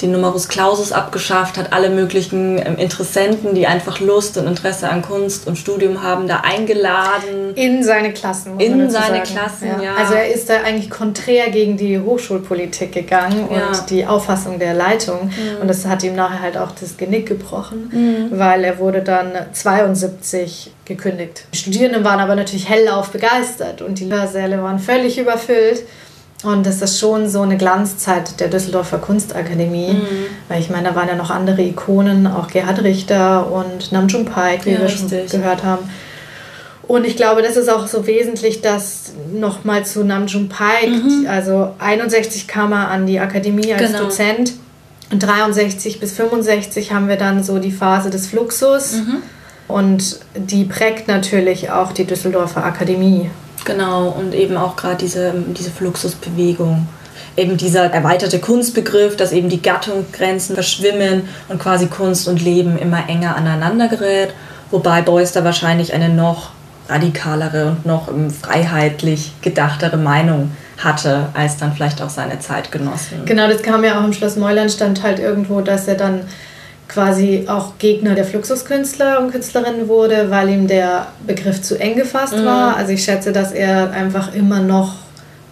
den 0.03 0.13
Numerus 0.13 0.49
Clausus 0.49 0.93
abgeschafft, 0.93 1.57
hat 1.57 1.73
alle 1.73 1.91
möglichen 1.91 2.59
ähm, 2.59 2.77
Interessenten, 2.77 3.55
die 3.55 3.67
einfach 3.67 4.01
Lust 4.01 4.37
und 4.37 4.47
Interesse 4.47 4.89
an 4.89 5.03
Kunst 5.03 5.47
und 5.47 5.57
Studium 5.57 6.03
haben, 6.03 6.29
da 6.29 6.41
eingeladen. 6.41 7.55
In 7.55 7.83
seine 7.83 8.13
Klassen. 8.13 8.59
In 8.59 8.91
seine 8.91 9.17
sagen. 9.17 9.23
Klassen, 9.23 9.69
ja. 9.69 9.83
ja. 9.83 9.95
Also 9.97 10.15
er 10.15 10.33
ist 10.33 10.51
da 10.51 10.63
eigentlich 10.63 10.91
konträr 10.91 11.51
gegen 11.51 11.77
die 11.77 11.99
Hochschulpolitik 11.99 12.93
gegangen 12.93 13.49
ja. 13.51 13.69
und 13.69 13.91
die 13.91 14.07
Auffassung 14.07 14.59
der 14.59 14.75
Leitung. 14.75 15.27
Mhm. 15.27 15.63
Und 15.63 15.69
das 15.69 15.87
hat 15.87 16.03
ihm 16.03 16.15
nachher 16.15 16.41
halt 16.41 16.57
auch 16.57 16.73
das 16.73 16.97
Genick 16.97 17.27
gebrochen, 17.27 17.91
mhm. 18.31 18.39
weil 18.39 18.65
er 18.65 18.79
wurde 18.79 19.03
dann 19.03 19.33
72 19.53 20.73
gekündigt. 20.85 21.47
Die 21.53 21.59
Studierenden 21.59 22.05
waren 22.05 22.21
aber 22.21 22.35
natürlich 22.35 22.69
hellauf 22.69 23.11
begeistert 23.11 23.81
und 23.83 23.99
die 24.01 24.13
Hörsäle 24.13 24.63
waren 24.63 24.79
völlig 24.79 25.19
überfüllt. 25.19 25.83
Und 26.45 26.67
das 26.67 26.83
ist 26.83 26.99
schon 26.99 27.29
so 27.29 27.41
eine 27.41 27.57
Glanzzeit 27.57 28.39
der 28.39 28.49
Düsseldorfer 28.49 28.99
Kunstakademie. 28.99 29.95
Mhm. 29.95 30.27
Weil 30.49 30.61
ich 30.61 30.71
meine, 30.71 30.89
da 30.89 30.95
waren 30.95 31.09
ja 31.09 31.17
noch 31.17 31.31
andere 31.31 31.63
Ikonen, 31.63 32.27
auch 32.27 32.49
Gerhard 32.49 32.83
Richter 32.83 33.51
und 33.51 33.93
Namjoon 33.93 34.27
Paik, 34.27 34.67
wie 34.67 34.73
ja, 34.73 34.79
wir 34.79 34.85
richtig. 34.87 35.31
schon 35.31 35.41
gehört 35.41 35.65
haben. 35.65 35.89
Und 36.87 37.07
ich 37.07 37.17
glaube, 37.17 37.43
das 37.43 37.57
ist 37.57 37.71
auch 37.71 37.87
so 37.87 38.07
wesentlich, 38.07 38.61
dass 38.61 39.13
nochmal 39.33 39.87
zu 39.87 40.05
Namjoon 40.05 40.49
Paik, 40.49 40.91
mhm. 40.91 41.27
also 41.29 41.75
61 41.79 42.47
kam 42.47 42.73
er 42.73 42.89
an 42.89 43.07
die 43.07 43.21
Akademie 43.21 43.73
als 43.73 43.93
genau. 43.93 44.05
Dozent. 44.05 44.53
Und 45.11 45.23
63 45.23 46.01
bis 46.01 46.13
65 46.13 46.93
haben 46.93 47.09
wir 47.09 47.17
dann 47.17 47.43
so 47.43 47.59
die 47.59 47.73
Phase 47.73 48.11
des 48.11 48.27
Fluxus. 48.27 48.95
Mhm. 48.97 49.23
Und 49.67 50.21
die 50.35 50.65
prägt 50.65 51.09
natürlich 51.09 51.71
auch 51.71 51.93
die 51.93 52.05
Düsseldorfer 52.05 52.65
Akademie. 52.65 53.31
Genau, 53.65 54.09
und 54.09 54.35
eben 54.35 54.57
auch 54.57 54.77
gerade 54.77 54.97
diese, 54.97 55.33
diese 55.57 55.71
Fluxusbewegung. 55.71 56.87
Eben 57.37 57.57
dieser 57.57 57.87
erweiterte 57.87 58.39
Kunstbegriff, 58.39 59.17
dass 59.17 59.33
eben 59.33 59.49
die 59.49 59.61
Gattungsgrenzen 59.61 60.55
verschwimmen 60.55 61.29
und 61.49 61.59
quasi 61.59 61.87
Kunst 61.87 62.29
und 62.29 62.43
Leben 62.43 62.79
immer 62.79 63.09
enger 63.09 63.37
aneinander 63.37 63.89
gerät. 63.89 64.33
Wobei 64.71 65.03
Beuys 65.03 65.33
da 65.33 65.43
wahrscheinlich 65.45 65.95
eine 65.95 66.09
noch 66.09 66.51
radikalere 66.89 67.69
und 67.69 67.87
noch 67.87 68.09
freiheitlich 68.43 69.33
gedachtere 69.41 69.97
Meinung 69.97 70.53
hatte, 70.79 71.29
als 71.35 71.57
dann 71.57 71.73
vielleicht 71.73 72.03
auch 72.03 72.11
seine 72.11 72.39
Zeitgenossen. 72.39 73.25
Genau, 73.25 73.49
das 73.49 73.63
kam 73.63 73.85
ja 73.85 73.99
auch 73.99 74.05
im 74.05 74.13
Schloss 74.13 74.37
Meuland, 74.37 74.71
stand 74.71 75.03
halt 75.03 75.19
irgendwo, 75.19 75.61
dass 75.61 75.89
er 75.89 75.95
dann 75.95 76.23
quasi 76.89 77.45
auch 77.49 77.79
Gegner 77.79 78.15
der 78.15 78.25
Fluxuskünstler 78.25 79.21
und 79.21 79.31
Künstlerinnen 79.31 79.89
wurde, 79.89 80.31
weil 80.31 80.49
ihm 80.51 80.67
der 80.67 81.09
Begriff 81.27 81.63
zu 81.63 81.79
eng 81.79 81.97
gefasst 81.97 82.37
mhm. 82.37 82.45
war. 82.45 82.77
Also 82.77 82.93
ich 82.93 83.05
schätze, 83.05 83.33
dass 83.33 83.53
er 83.53 83.91
einfach 83.93 84.35
immer 84.35 84.61
noch 84.61 84.95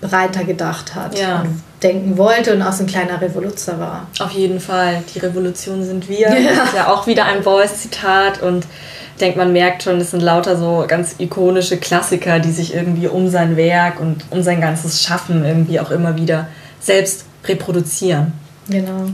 breiter 0.01 0.45
gedacht 0.45 0.95
hat 0.95 1.19
ja. 1.19 1.41
und 1.41 1.62
denken 1.83 2.19
wollte 2.19 2.55
und 2.55 2.62
auch 2.62 2.73
so 2.73 2.85
ein 2.85 2.87
kleiner 2.87 3.21
Revoluzer 3.21 3.79
war. 3.79 4.07
Auf 4.21 4.33
jeden 4.33 4.61
Fall. 4.61 5.03
Die 5.15 5.21
Revolution 5.21 5.83
sind 5.85 6.09
wir. 6.09 6.29
Ja. 6.29 6.51
Das 6.55 6.69
ist 6.69 6.75
ja 6.75 6.89
auch 6.89 7.07
wieder 7.07 7.25
ein 7.25 7.43
Boys-Zitat 7.43 8.43
und 8.43 8.67
ich 9.15 9.19
denke, 9.21 9.39
man 9.39 9.53
merkt 9.53 9.85
schon, 9.85 10.01
es 10.01 10.11
sind 10.11 10.23
lauter 10.23 10.57
so 10.57 10.85
ganz 10.89 11.17
ikonische 11.19 11.77
Klassiker, 11.77 12.41
die 12.41 12.51
sich 12.51 12.75
irgendwie 12.75 13.07
um 13.07 13.29
sein 13.29 13.57
Werk 13.57 14.01
und 14.01 14.25
um 14.31 14.43
sein 14.43 14.61
ganzes 14.61 15.03
Schaffen 15.03 15.45
irgendwie 15.45 15.79
auch 15.79 15.91
immer 15.91 16.17
wieder 16.17 16.49
selbst 16.81 17.25
reproduzieren. 17.47 18.33
Genau. 18.69 19.07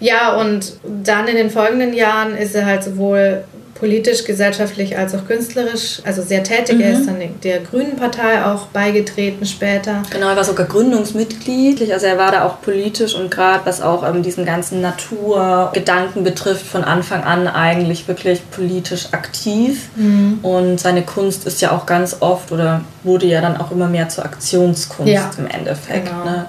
Ja, 0.00 0.36
und 0.36 0.74
dann 1.04 1.28
in 1.28 1.36
den 1.36 1.50
folgenden 1.50 1.94
Jahren 1.94 2.36
ist 2.36 2.54
er 2.54 2.66
halt 2.66 2.84
sowohl 2.84 3.44
politisch, 3.78 4.24
gesellschaftlich 4.24 4.96
als 4.96 5.14
auch 5.14 5.26
künstlerisch, 5.26 6.00
also 6.04 6.22
sehr 6.22 6.42
tätig. 6.42 6.76
Mhm. 6.76 6.80
Er 6.82 6.92
ist 6.92 7.06
dann 7.06 7.16
der 7.42 7.60
Grünen 7.60 7.96
Partei 7.96 8.44
auch 8.44 8.66
beigetreten 8.66 9.46
später. 9.46 10.02
Genau, 10.10 10.28
er 10.28 10.36
war 10.36 10.44
sogar 10.44 10.66
Gründungsmitglied. 10.66 11.90
Also 11.92 12.06
er 12.06 12.18
war 12.18 12.32
da 12.32 12.44
auch 12.44 12.60
politisch 12.60 13.14
und 13.14 13.30
gerade 13.30 13.64
was 13.64 13.80
auch 13.82 14.08
ähm, 14.08 14.22
diesen 14.22 14.44
ganzen 14.44 14.80
Naturgedanken 14.80 16.24
betrifft, 16.24 16.66
von 16.66 16.84
Anfang 16.84 17.22
an 17.22 17.48
eigentlich 17.48 18.08
wirklich 18.08 18.50
politisch 18.50 19.08
aktiv. 19.12 19.88
Mhm. 19.96 20.38
Und 20.42 20.80
seine 20.80 21.02
Kunst 21.02 21.46
ist 21.46 21.60
ja 21.60 21.72
auch 21.72 21.86
ganz 21.86 22.16
oft 22.20 22.52
oder 22.52 22.82
wurde 23.02 23.26
ja 23.26 23.40
dann 23.40 23.56
auch 23.56 23.70
immer 23.70 23.88
mehr 23.88 24.08
zur 24.08 24.24
Aktionskunst 24.24 25.12
ja. 25.12 25.30
im 25.38 25.46
Endeffekt. 25.46 26.06
Genau. 26.06 26.24
Ne? 26.24 26.46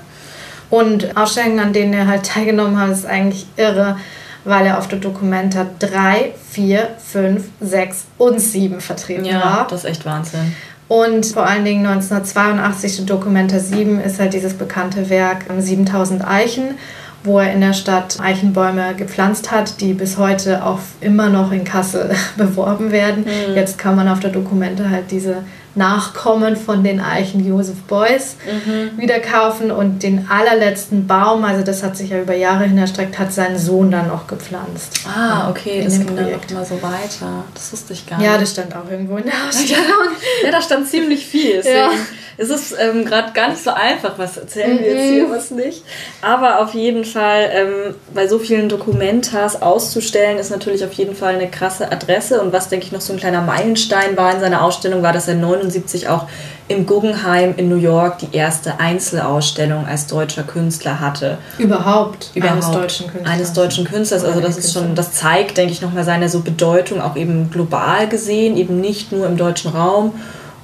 Und 0.70 1.16
Ausstellungen, 1.16 1.60
an 1.60 1.74
denen 1.74 1.94
er 1.94 2.08
halt 2.08 2.26
teilgenommen 2.28 2.80
hat, 2.80 2.92
ist 2.92 3.06
eigentlich 3.06 3.48
irre, 3.58 3.98
weil 4.44 4.66
er 4.66 4.78
auf 4.78 4.88
der 4.88 5.00
Dokumenta 5.00 5.66
3, 5.80 6.34
4, 6.52 6.90
5, 6.98 7.44
6 7.60 8.06
und 8.18 8.40
7 8.40 8.82
vertreten 8.82 9.26
ja, 9.26 9.36
war. 9.36 9.58
Ja, 9.58 9.68
das 9.70 9.84
ist 9.84 9.90
echt 9.90 10.06
Wahnsinn. 10.06 10.56
Und 10.88 11.26
vor 11.26 11.46
allen 11.46 11.66
Dingen 11.66 11.86
1982, 11.86 12.98
die 12.98 13.06
Dokumenta 13.06 13.60
7, 13.60 14.00
ist 14.00 14.20
halt 14.20 14.34
dieses 14.34 14.54
bekannte 14.54 15.10
Werk 15.10 15.46
7000 15.58 16.26
Eichen, 16.26 16.76
wo 17.24 17.40
er 17.40 17.52
in 17.52 17.60
der 17.60 17.74
Stadt 17.74 18.18
Eichenbäume 18.22 18.96
gepflanzt 18.96 19.52
hat, 19.52 19.82
die 19.82 19.94
bis 19.94 20.18
heute 20.18 20.66
auch 20.66 20.80
immer 21.02 21.30
noch 21.30 21.52
in 21.52 21.66
Kassel 21.66 22.16
beworben 22.38 22.92
werden. 22.92 23.26
Mhm. 23.26 23.56
Jetzt 23.56 23.78
kann 23.78 23.98
man 23.98 24.08
auf 24.08 24.22
der 24.22 24.30
Dokumente 24.30 24.90
halt 24.90 25.12
diese 25.12 25.44
Nachkommen 25.78 26.56
von 26.56 26.84
den 26.84 27.00
Eichen 27.00 27.48
Joseph 27.48 27.82
Beuys 27.84 28.36
mhm. 28.46 29.00
wieder 29.00 29.20
kaufen 29.20 29.72
und 29.72 30.04
den 30.04 30.28
allerletzten 30.30 31.08
Baum, 31.08 31.46
also 31.46 31.64
das 31.64 31.84
hat 31.84 31.96
sich 31.96 32.10
ja 32.10 32.20
über 32.20 32.36
Jahre 32.36 32.66
hin 32.66 32.78
erstreckt, 32.78 33.18
hat 33.20 33.32
sein 33.32 33.58
Sohn 33.58 33.92
dann 33.92 34.08
noch 34.08 34.28
gepflanzt. 34.28 35.02
Ah, 35.08 35.50
okay, 35.50 35.84
das 35.84 35.98
ging 36.00 36.08
Projekt. 36.08 36.52
dann 36.52 36.58
noch 36.58 36.70
mal 36.70 36.78
so 36.78 36.82
weiter. 36.82 37.44
Das 37.54 37.72
wusste 37.72 37.94
ich 37.94 38.06
gar 38.06 38.18
nicht. 38.18 38.26
Ja, 38.26 38.38
das 38.38 38.52
stand 38.52 38.76
auch 38.76 38.90
irgendwo 38.90 39.18
in 39.18 39.26
der 39.26 39.34
Ausstellung. 39.48 40.10
ja, 40.44 40.52
da 40.52 40.62
stand 40.62 40.88
ziemlich 40.88 41.26
viel. 41.26 41.58
Deswegen 41.58 41.78
ja. 41.78 41.90
Ist 42.38 42.51
es 42.51 42.72
ähm, 42.72 43.06
gerade 43.06 43.34
gar 43.34 43.50
nicht 43.50 43.63
so 43.63 43.72
einfach, 43.72 44.17
was 44.17 44.38
erzählen 44.38 44.75
mhm. 44.75 44.79
wir 44.79 44.94
jetzt 44.94 45.10
hier, 45.10 45.27
mhm. 45.27 45.32
was 45.32 45.51
nicht. 45.51 45.84
Aber 46.22 46.62
auf 46.62 46.74
jeden 46.74 47.06
Fall, 47.06 47.50
ähm, 47.51 47.96
bei 48.13 48.27
so 48.27 48.39
vielen 48.39 48.70
Dokumentas 48.70 49.62
auszustellen, 49.62 50.38
ist 50.38 50.51
natürlich 50.51 50.84
auf 50.86 50.94
jeden 50.94 51.15
Fall 51.15 51.36
eine 51.36 51.50
krasse 51.50 51.91
Adresse. 51.91 52.41
Und 52.41 52.53
was, 52.53 52.70
denke 52.70 52.86
ich, 52.86 52.91
noch 52.91 53.01
so 53.01 53.13
ein 53.13 53.20
kleiner 53.20 53.41
Meilenstein 53.41 54.17
war 54.17 54.34
in 54.34 54.39
seiner 54.39 54.63
Ausstellung, 54.63 55.01
war, 55.01 55.13
dass 55.13 55.27
er 55.27 55.36
99 55.36 55.67
1979 55.67 56.08
auch 56.08 56.27
im 56.67 56.86
Guggenheim 56.86 57.53
in 57.56 57.70
New 57.70 57.77
York 57.77 58.20
die 58.20 58.36
erste 58.36 58.79
Einzelausstellung 58.79 59.86
als 59.86 60.08
deutscher 60.08 60.44
Künstler 60.44 61.00
hatte. 61.00 61.38
Überhaupt, 61.58 62.32
Überhaupt 62.36 62.63
eines 62.63 62.72
deutschen 62.72 63.08
Künstlers. 63.08 63.34
Eines 63.34 63.53
deutschen 63.53 63.86
Künstlers. 63.86 64.24
Also 64.25 64.41
das 64.41 64.58
ist 64.58 64.74
schon, 64.74 64.96
das 64.96 65.13
zeigt, 65.13 65.58
denke 65.58 65.72
ich, 65.72 65.82
nochmal 65.82 66.03
seine 66.03 66.27
so 66.27 66.41
Bedeutung 66.41 67.01
auch 67.01 67.15
eben 67.15 67.50
global 67.51 68.08
gesehen, 68.10 68.58
eben 68.58 68.82
nicht 68.82 69.12
nur 69.12 69.27
im 69.27 69.38
deutschen 69.38 69.72
Raum. 69.72 70.13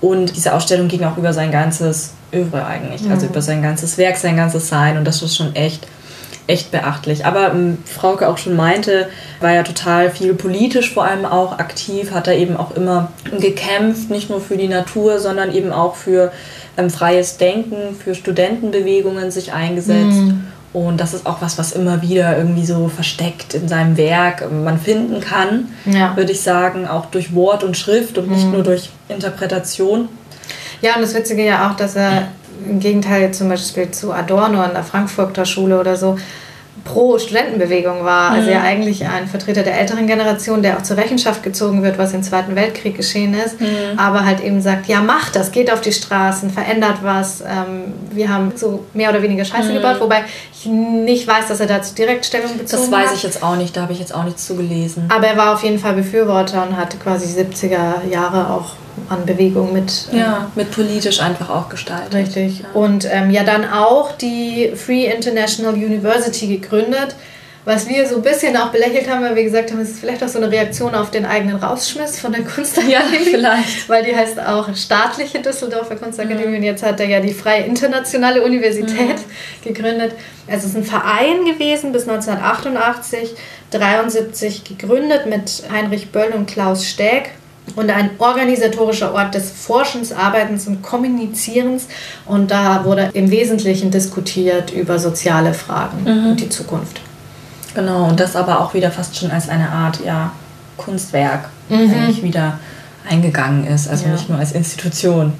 Und 0.03 0.36
diese 0.36 0.53
Ausstellung 0.53 0.89
ging 0.89 1.05
auch 1.05 1.15
über 1.15 1.31
sein 1.31 1.50
ganzes 1.50 2.12
Övre 2.33 2.65
eigentlich, 2.65 3.10
also 3.10 3.25
über 3.25 3.41
sein 3.41 3.62
ganzes 3.63 3.98
Werk, 3.98 4.17
sein 4.17 4.36
ganzes 4.36 4.67
Sein. 4.67 4.98
Und 4.98 5.05
das 5.05 5.22
ist 5.22 5.38
schon 5.38 5.55
echt 5.55 5.88
echt 6.45 6.72
beachtlich. 6.72 7.25
Aber 7.25 7.53
ähm, 7.53 7.77
Frauke 7.86 8.27
auch 8.27 8.38
schon 8.38 8.57
meinte, 8.57 9.07
war 9.39 9.53
ja 9.53 9.63
total 9.63 10.12
viel 10.12 10.33
politisch 10.33 10.93
vor 10.93 11.05
allem 11.05 11.25
auch 11.25 11.57
aktiv, 11.57 12.12
hat 12.12 12.27
er 12.27 12.36
eben 12.36 12.57
auch 12.57 12.75
immer 12.75 13.13
gekämpft, 13.39 14.10
nicht 14.10 14.29
nur 14.29 14.41
für 14.41 14.57
die 14.57 14.67
Natur, 14.67 15.19
sondern 15.19 15.53
eben 15.55 15.72
auch 15.72 15.95
für 15.95 16.33
ähm, 16.77 16.89
freies 16.89 17.38
Denken, 17.38 17.95
für 17.95 18.13
Studentenbewegungen 18.13 19.31
sich 19.31 19.53
eingesetzt. 19.53 20.17
Mhm. 20.17 20.48
Und 20.73 20.99
das 20.99 21.13
ist 21.13 21.27
auch 21.27 21.41
was, 21.41 21.59
was 21.59 21.71
immer 21.71 22.01
wieder 22.01 22.35
irgendwie 22.35 22.65
so 22.65 22.87
versteckt 22.87 23.53
in 23.53 23.67
seinem 23.67 23.95
Werk 23.95 24.41
ähm, 24.41 24.63
man 24.63 24.79
finden 24.79 25.21
kann, 25.21 25.69
ja. 25.85 26.17
würde 26.17 26.31
ich 26.31 26.41
sagen, 26.41 26.87
auch 26.87 27.05
durch 27.05 27.35
Wort 27.35 27.63
und 27.63 27.77
Schrift 27.77 28.17
und 28.17 28.29
nicht 28.29 28.45
mhm. 28.45 28.53
nur 28.53 28.63
durch 28.63 28.89
Interpretation. 29.07 30.09
Ja, 30.81 30.95
und 30.95 31.01
das 31.01 31.13
Witzige 31.13 31.45
ja 31.45 31.69
auch, 31.69 31.75
dass 31.75 31.95
er 31.95 32.29
im 32.67 32.79
Gegenteil 32.79 33.31
zum 33.33 33.49
Beispiel 33.49 33.91
zu 33.91 34.11
Adorno 34.11 34.61
an 34.61 34.73
der 34.73 34.83
Frankfurter 34.83 35.45
Schule 35.45 35.79
oder 35.79 35.95
so, 35.95 36.17
pro 36.83 37.17
Studentenbewegung 37.17 38.03
war. 38.03 38.31
Also 38.31 38.49
ja 38.49 38.59
mhm. 38.59 38.65
eigentlich 38.65 39.05
ein 39.05 39.27
Vertreter 39.27 39.63
der 39.63 39.79
älteren 39.79 40.07
Generation, 40.07 40.61
der 40.61 40.77
auch 40.77 40.81
zur 40.81 40.97
Rechenschaft 40.97 41.43
gezogen 41.43 41.83
wird, 41.83 41.97
was 41.97 42.13
im 42.13 42.23
Zweiten 42.23 42.55
Weltkrieg 42.55 42.95
geschehen 42.95 43.33
ist, 43.33 43.61
mhm. 43.61 43.97
aber 43.97 44.25
halt 44.25 44.41
eben 44.41 44.61
sagt, 44.61 44.87
ja 44.87 45.01
macht 45.01 45.35
das, 45.35 45.51
geht 45.51 45.71
auf 45.71 45.81
die 45.81 45.93
Straßen, 45.93 46.49
verändert 46.49 46.97
was. 47.01 47.41
Ähm, 47.41 47.93
wir 48.11 48.29
haben 48.29 48.51
so 48.55 48.85
mehr 48.93 49.09
oder 49.09 49.21
weniger 49.21 49.45
Scheiße 49.45 49.69
mhm. 49.69 49.75
gebaut, 49.75 49.97
wobei 49.99 50.23
ich 50.63 50.70
nicht 50.70 51.27
weiß, 51.27 51.48
dass 51.48 51.60
er 51.60 51.67
dazu 51.67 51.93
direkt 51.96 52.25
Stellung 52.25 52.58
bezogen 52.58 52.84
hat. 52.84 52.91
Das 52.91 53.12
weiß 53.12 53.17
ich 53.17 53.24
jetzt 53.24 53.43
auch 53.43 53.55
nicht, 53.55 53.75
da 53.75 53.82
habe 53.82 53.93
ich 53.93 54.00
jetzt 54.00 54.13
auch 54.13 54.24
nichts 54.24 54.46
zugelesen. 54.46 55.10
Aber 55.10 55.27
er 55.27 55.38
war 55.38 55.53
auf 55.53 55.63
jeden 55.63 55.79
Fall 55.79 55.93
Befürworter 55.93 56.65
und 56.67 56.77
hat 56.77 57.00
quasi 57.01 57.39
70er 57.39 58.08
Jahre 58.10 58.50
auch 58.50 58.72
an 59.10 59.25
Bewegung 59.25 59.74
mit. 59.74 60.08
Ähm, 60.12 60.20
ja, 60.20 60.51
mit 60.55 60.72
politisch 60.72 61.22
einfach 61.22 61.50
auch 61.50 61.70
gestaltet. 61.70 62.13
Richtig. 62.13 62.60
Ja. 62.60 62.65
Und 62.74 63.08
ähm, 63.12 63.32
ja, 63.32 63.43
dann 63.43 63.70
auch 63.70 64.12
die 64.13 64.72
Free 64.75 65.05
International 65.05 65.74
University 65.74 66.48
gegründet, 66.48 67.15
was 67.65 67.88
wir 67.88 68.05
so 68.08 68.17
ein 68.17 68.22
bisschen 68.22 68.58
auch 68.58 68.70
belächelt 68.70 69.10
haben, 69.10 69.24
weil 69.24 69.36
wir 69.36 69.43
gesagt 69.43 69.72
haben, 69.72 69.79
es 69.79 69.91
ist 69.91 70.00
vielleicht 70.00 70.22
auch 70.22 70.27
so 70.27 70.38
eine 70.38 70.51
Reaktion 70.51 70.93
auf 70.93 71.12
den 71.12 71.25
eigenen 71.25 71.55
Rausschmiss 71.55 72.20
von 72.20 72.34
der 72.34 72.43
Kunstakademie. 72.43 72.91
Ja, 72.93 73.01
vielleicht. 73.24 73.88
Weil 73.89 74.03
die 74.03 74.15
heißt 74.15 74.39
auch 74.39 74.75
staatliche 74.75 75.39
Düsseldorfer 75.39 75.96
Kunstakademie 75.96 76.48
mhm. 76.48 76.55
und 76.55 76.63
jetzt 76.63 76.84
hat 76.84 77.00
er 77.00 77.08
ja 77.08 77.22
die 77.22 77.34
Freie 77.34 77.63
Internationale 77.63 78.43
Universität 78.43 79.17
mhm. 79.17 79.63
gegründet. 79.63 80.12
Also 80.48 80.67
es 80.67 80.74
ist 80.74 80.75
ein 80.75 80.84
Verein 80.84 81.46
gewesen 81.46 81.93
bis 81.93 82.08
1988, 82.08 83.34
73 83.72 84.65
gegründet 84.65 85.25
mit 85.27 85.63
Heinrich 85.72 86.12
Böll 86.12 86.34
und 86.36 86.48
Klaus 86.48 86.86
Stäg 86.86 87.29
und 87.77 87.89
ein 87.89 88.10
organisatorischer 88.17 89.13
Ort 89.13 89.36
des 89.36 89.51
Forschens, 89.51 90.12
Arbeitens 90.12 90.67
und 90.67 90.82
Kommunizierens. 90.82 91.88
Und 92.25 92.51
da 92.51 92.84
wurde 92.84 93.10
im 93.13 93.32
Wesentlichen 93.32 93.89
diskutiert 93.89 94.72
über 94.74 95.00
soziale 95.00 95.53
Fragen 95.53 96.03
mhm. 96.03 96.32
und 96.32 96.41
die 96.41 96.50
Zukunft. 96.50 97.00
Genau, 97.73 98.09
und 98.09 98.19
das 98.19 98.35
aber 98.35 98.61
auch 98.61 98.73
wieder 98.73 98.91
fast 98.91 99.17
schon 99.17 99.31
als 99.31 99.49
eine 99.49 99.69
Art 99.69 99.99
ja, 100.05 100.31
Kunstwerk 100.77 101.49
mhm. 101.69 101.91
eigentlich 101.91 102.23
wieder 102.23 102.59
eingegangen 103.09 103.65
ist, 103.67 103.87
also 103.87 104.05
ja. 104.05 104.11
nicht 104.13 104.29
nur 104.29 104.39
als 104.39 104.51
Institution. 104.51 105.33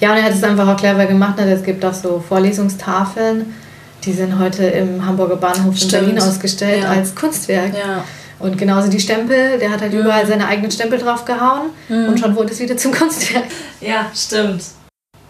Ja, 0.00 0.12
und 0.12 0.18
er 0.18 0.24
hat 0.24 0.32
es 0.32 0.44
einfach 0.44 0.68
auch 0.68 0.76
clever 0.76 1.06
gemacht. 1.06 1.38
Ne? 1.38 1.50
Es 1.50 1.62
gibt 1.62 1.84
auch 1.84 1.94
so 1.94 2.22
Vorlesungstafeln, 2.26 3.54
die 4.04 4.12
sind 4.12 4.38
heute 4.38 4.64
im 4.64 5.04
Hamburger 5.04 5.36
Bahnhof 5.36 5.76
Stimmt. 5.76 5.92
in 5.92 6.00
Berlin 6.00 6.20
ausgestellt 6.20 6.82
ja. 6.82 6.90
als 6.90 7.14
Kunstwerk. 7.14 7.72
Ja. 7.74 8.04
Und 8.38 8.58
genauso 8.58 8.90
die 8.90 8.98
Stempel, 8.98 9.58
der 9.58 9.70
hat 9.70 9.80
halt 9.80 9.92
mhm. 9.92 10.00
überall 10.00 10.26
seine 10.26 10.46
eigenen 10.46 10.70
Stempel 10.70 10.98
drauf 10.98 11.24
gehauen 11.24 11.70
mhm. 11.88 12.08
und 12.08 12.20
schon 12.20 12.34
wurde 12.34 12.52
es 12.52 12.60
wieder 12.60 12.76
zum 12.76 12.92
Kunstwerk. 12.98 13.44
Ja, 13.80 14.06
stimmt. 14.14 14.62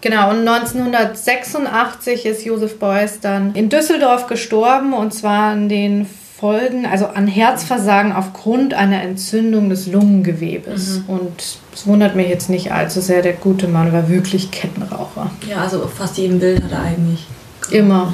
Genau, 0.01 0.31
und 0.31 0.45
1986 0.45 2.25
ist 2.25 2.43
Josef 2.43 2.77
Beuys 2.77 3.21
dann 3.21 3.53
in 3.53 3.69
Düsseldorf 3.69 4.27
gestorben 4.27 4.93
und 4.93 5.13
zwar 5.13 5.51
an 5.51 5.69
den 5.69 6.09
Folgen, 6.43 6.85
also 6.85 7.05
an 7.05 7.25
Herzversagen 7.25 8.11
aufgrund 8.11 8.73
einer 8.73 9.01
Entzündung 9.01 9.69
des 9.69 9.87
Lungengewebes. 9.87 10.99
Mhm. 10.99 11.03
Und 11.07 11.41
es 11.73 11.87
wundert 11.87 12.17
mich 12.17 12.27
jetzt 12.27 12.49
nicht 12.49 12.73
allzu 12.73 12.99
sehr, 12.99 13.21
der 13.21 13.31
gute 13.31 13.69
Mann 13.69 13.93
war 13.93 14.09
wirklich 14.09 14.51
Kettenraucher. 14.51 15.31
Ja, 15.49 15.61
also 15.61 15.87
fast 15.87 16.17
jeden 16.17 16.41
Bild 16.41 16.61
hat 16.61 16.73
er 16.73 16.81
eigentlich. 16.81 17.25
Immer. 17.71 18.13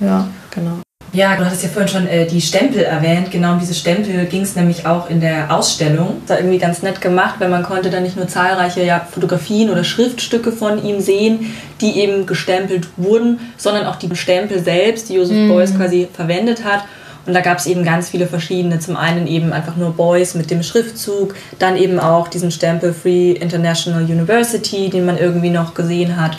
Ja, 0.00 0.26
genau. 0.50 0.78
Ja, 1.12 1.36
du 1.36 1.44
hattest 1.44 1.64
ja 1.64 1.68
vorhin 1.68 1.88
schon 1.88 2.06
äh, 2.06 2.26
die 2.26 2.40
Stempel 2.40 2.82
erwähnt. 2.82 3.30
Genau 3.30 3.52
um 3.52 3.58
diese 3.58 3.74
Stempel 3.74 4.24
ging 4.24 4.40
es 4.40 4.56
nämlich 4.56 4.86
auch 4.86 5.10
in 5.10 5.20
der 5.20 5.54
Ausstellung. 5.54 6.22
Das 6.22 6.30
war 6.30 6.38
irgendwie 6.38 6.58
ganz 6.58 6.82
nett 6.82 7.02
gemacht, 7.02 7.34
weil 7.40 7.50
man 7.50 7.62
konnte 7.62 7.90
da 7.90 8.00
nicht 8.00 8.16
nur 8.16 8.26
zahlreiche 8.26 8.84
ja, 8.84 9.06
Fotografien 9.10 9.68
oder 9.68 9.84
Schriftstücke 9.84 10.50
von 10.50 10.82
ihm 10.82 11.00
sehen, 11.00 11.54
die 11.82 11.98
eben 12.00 12.24
gestempelt 12.24 12.88
wurden, 12.96 13.38
sondern 13.58 13.84
auch 13.84 13.96
die 13.96 14.16
Stempel 14.16 14.64
selbst, 14.64 15.10
die 15.10 15.16
Joseph 15.16 15.36
mhm. 15.36 15.48
Beuys 15.50 15.76
quasi 15.76 16.08
verwendet 16.10 16.64
hat. 16.64 16.84
Und 17.26 17.34
da 17.34 17.40
gab 17.40 17.58
es 17.58 17.66
eben 17.66 17.84
ganz 17.84 18.08
viele 18.08 18.26
verschiedene. 18.26 18.78
Zum 18.78 18.96
einen 18.96 19.26
eben 19.26 19.52
einfach 19.52 19.76
nur 19.76 19.92
Boys 19.92 20.34
mit 20.34 20.50
dem 20.50 20.62
Schriftzug, 20.62 21.34
dann 21.58 21.76
eben 21.76 21.98
auch 21.98 22.28
diesen 22.28 22.52
Stempel 22.52 22.94
Free 22.94 23.32
International 23.32 24.02
University, 24.02 24.88
den 24.90 25.04
man 25.04 25.18
irgendwie 25.18 25.50
noch 25.50 25.74
gesehen 25.74 26.20
hat. 26.20 26.38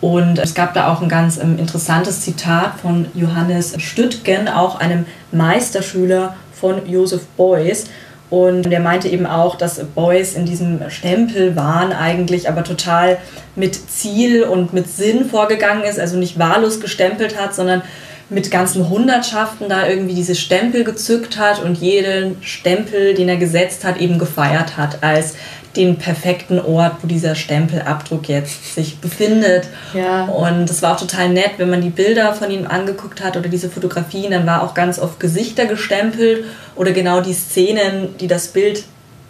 Und 0.00 0.38
es 0.38 0.54
gab 0.54 0.74
da 0.74 0.92
auch 0.92 1.02
ein 1.02 1.08
ganz 1.08 1.38
ähm, 1.38 1.58
interessantes 1.58 2.20
Zitat 2.20 2.78
von 2.80 3.06
Johannes 3.14 3.74
Stüttgen, 3.82 4.48
auch 4.48 4.78
einem 4.78 5.06
Meisterschüler 5.32 6.36
von 6.52 6.88
Joseph 6.88 7.26
Beuys. 7.36 7.86
Und 8.30 8.70
der 8.70 8.80
meinte 8.80 9.08
eben 9.08 9.26
auch, 9.26 9.56
dass 9.56 9.80
Beuys 9.94 10.34
in 10.34 10.44
diesem 10.44 10.88
Stempelwahn 10.90 11.92
eigentlich 11.92 12.48
aber 12.48 12.62
total 12.62 13.16
mit 13.56 13.90
Ziel 13.90 14.44
und 14.44 14.72
mit 14.72 14.88
Sinn 14.88 15.28
vorgegangen 15.28 15.82
ist, 15.82 15.98
also 15.98 16.16
nicht 16.16 16.38
wahllos 16.38 16.78
gestempelt 16.78 17.40
hat, 17.40 17.54
sondern 17.54 17.82
mit 18.30 18.50
ganzen 18.50 18.88
Hundertschaften 18.88 19.68
da 19.68 19.88
irgendwie 19.88 20.14
diese 20.14 20.34
Stempel 20.34 20.84
gezückt 20.84 21.38
hat 21.38 21.62
und 21.62 21.78
jeden 21.78 22.42
Stempel, 22.42 23.14
den 23.14 23.28
er 23.28 23.36
gesetzt 23.36 23.84
hat, 23.84 23.98
eben 23.98 24.18
gefeiert 24.18 24.76
hat 24.76 25.02
als 25.02 25.34
den 25.76 25.96
perfekten 25.96 26.58
Ort, 26.58 26.96
wo 27.02 27.06
dieser 27.06 27.34
Stempelabdruck 27.34 28.28
jetzt 28.28 28.74
sich 28.74 28.98
befindet. 28.98 29.68
Ja. 29.94 30.24
Und 30.24 30.68
es 30.68 30.82
war 30.82 30.94
auch 30.94 31.00
total 31.00 31.28
nett, 31.28 31.52
wenn 31.58 31.70
man 31.70 31.80
die 31.80 31.90
Bilder 31.90 32.34
von 32.34 32.50
ihm 32.50 32.66
angeguckt 32.66 33.22
hat 33.22 33.36
oder 33.36 33.48
diese 33.48 33.70
Fotografien, 33.70 34.30
dann 34.32 34.46
war 34.46 34.62
auch 34.62 34.74
ganz 34.74 34.98
oft 34.98 35.20
Gesichter 35.20 35.66
gestempelt 35.66 36.44
oder 36.74 36.92
genau 36.92 37.20
die 37.20 37.34
Szenen, 37.34 38.16
die 38.18 38.26
das 38.26 38.48
Bild 38.48 38.84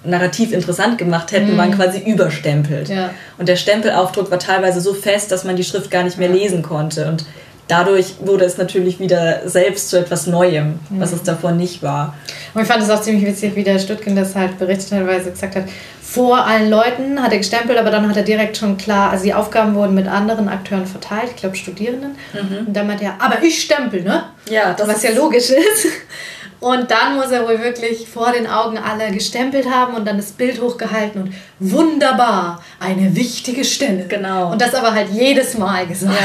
narrativ 0.04 0.52
interessant 0.52 0.96
gemacht 0.96 1.32
hätten, 1.32 1.52
mhm. 1.52 1.58
waren 1.58 1.74
quasi 1.74 1.98
überstempelt. 2.00 2.88
Ja. 2.88 3.10
Und 3.36 3.48
der 3.48 3.56
Stempelaufdruck 3.56 4.30
war 4.30 4.38
teilweise 4.38 4.80
so 4.80 4.94
fest, 4.94 5.30
dass 5.32 5.44
man 5.44 5.56
die 5.56 5.64
Schrift 5.64 5.90
gar 5.90 6.04
nicht 6.04 6.18
mehr 6.18 6.28
lesen 6.28 6.62
konnte. 6.62 7.08
Und 7.08 7.26
dadurch 7.68 8.14
wurde 8.20 8.44
es 8.44 8.58
natürlich 8.58 8.98
wieder 8.98 9.48
selbst 9.48 9.90
zu 9.90 9.98
etwas 9.98 10.26
Neuem, 10.26 10.80
was 10.90 11.12
es 11.12 11.22
davor 11.22 11.52
nicht 11.52 11.82
war. 11.82 12.14
Und 12.54 12.62
ich 12.62 12.68
fand 12.68 12.82
es 12.82 12.90
auch 12.90 13.00
ziemlich 13.00 13.26
witzig, 13.26 13.54
wie 13.54 13.62
der 13.62 13.78
Stuttgart 13.78 14.16
das 14.16 14.34
halt 14.34 14.58
berichtet 14.58 14.92
hat, 14.92 15.06
weil 15.06 15.20
er 15.20 15.30
gesagt 15.30 15.54
hat, 15.54 15.64
vor 16.10 16.46
allen 16.46 16.70
Leuten 16.70 17.22
hat 17.22 17.32
er 17.32 17.38
gestempelt, 17.38 17.78
aber 17.78 17.90
dann 17.90 18.08
hat 18.08 18.16
er 18.16 18.22
direkt 18.22 18.56
schon 18.56 18.78
klar, 18.78 19.10
also 19.10 19.24
die 19.24 19.34
Aufgaben 19.34 19.74
wurden 19.74 19.94
mit 19.94 20.08
anderen 20.08 20.48
Akteuren 20.48 20.86
verteilt, 20.86 21.30
ich 21.34 21.36
glaube 21.36 21.54
Studierenden. 21.54 22.16
Mhm. 22.32 22.66
Und 22.68 22.74
dann 22.74 22.86
meinte 22.86 23.04
er, 23.04 23.16
aber 23.18 23.42
ich 23.42 23.60
stempel, 23.60 24.02
ne? 24.02 24.24
Ja, 24.48 24.72
das 24.72 24.88
Was 24.88 25.02
ja 25.02 25.10
logisch 25.10 25.50
ist. 25.50 25.86
Und 26.60 26.90
dann 26.90 27.16
muss 27.16 27.30
er 27.30 27.46
wohl 27.46 27.62
wirklich 27.62 28.08
vor 28.08 28.32
den 28.32 28.46
Augen 28.46 28.78
alle 28.78 29.12
gestempelt 29.12 29.70
haben 29.70 29.94
und 29.94 30.06
dann 30.06 30.16
das 30.16 30.32
Bild 30.32 30.60
hochgehalten 30.60 31.22
und 31.22 31.34
wunderbar, 31.60 32.64
eine 32.80 33.14
wichtige 33.14 33.64
Stelle. 33.64 34.06
Genau. 34.08 34.50
Und 34.50 34.62
das 34.62 34.74
aber 34.74 34.92
halt 34.94 35.10
jedes 35.10 35.58
Mal 35.58 35.86
gesagt. 35.86 36.16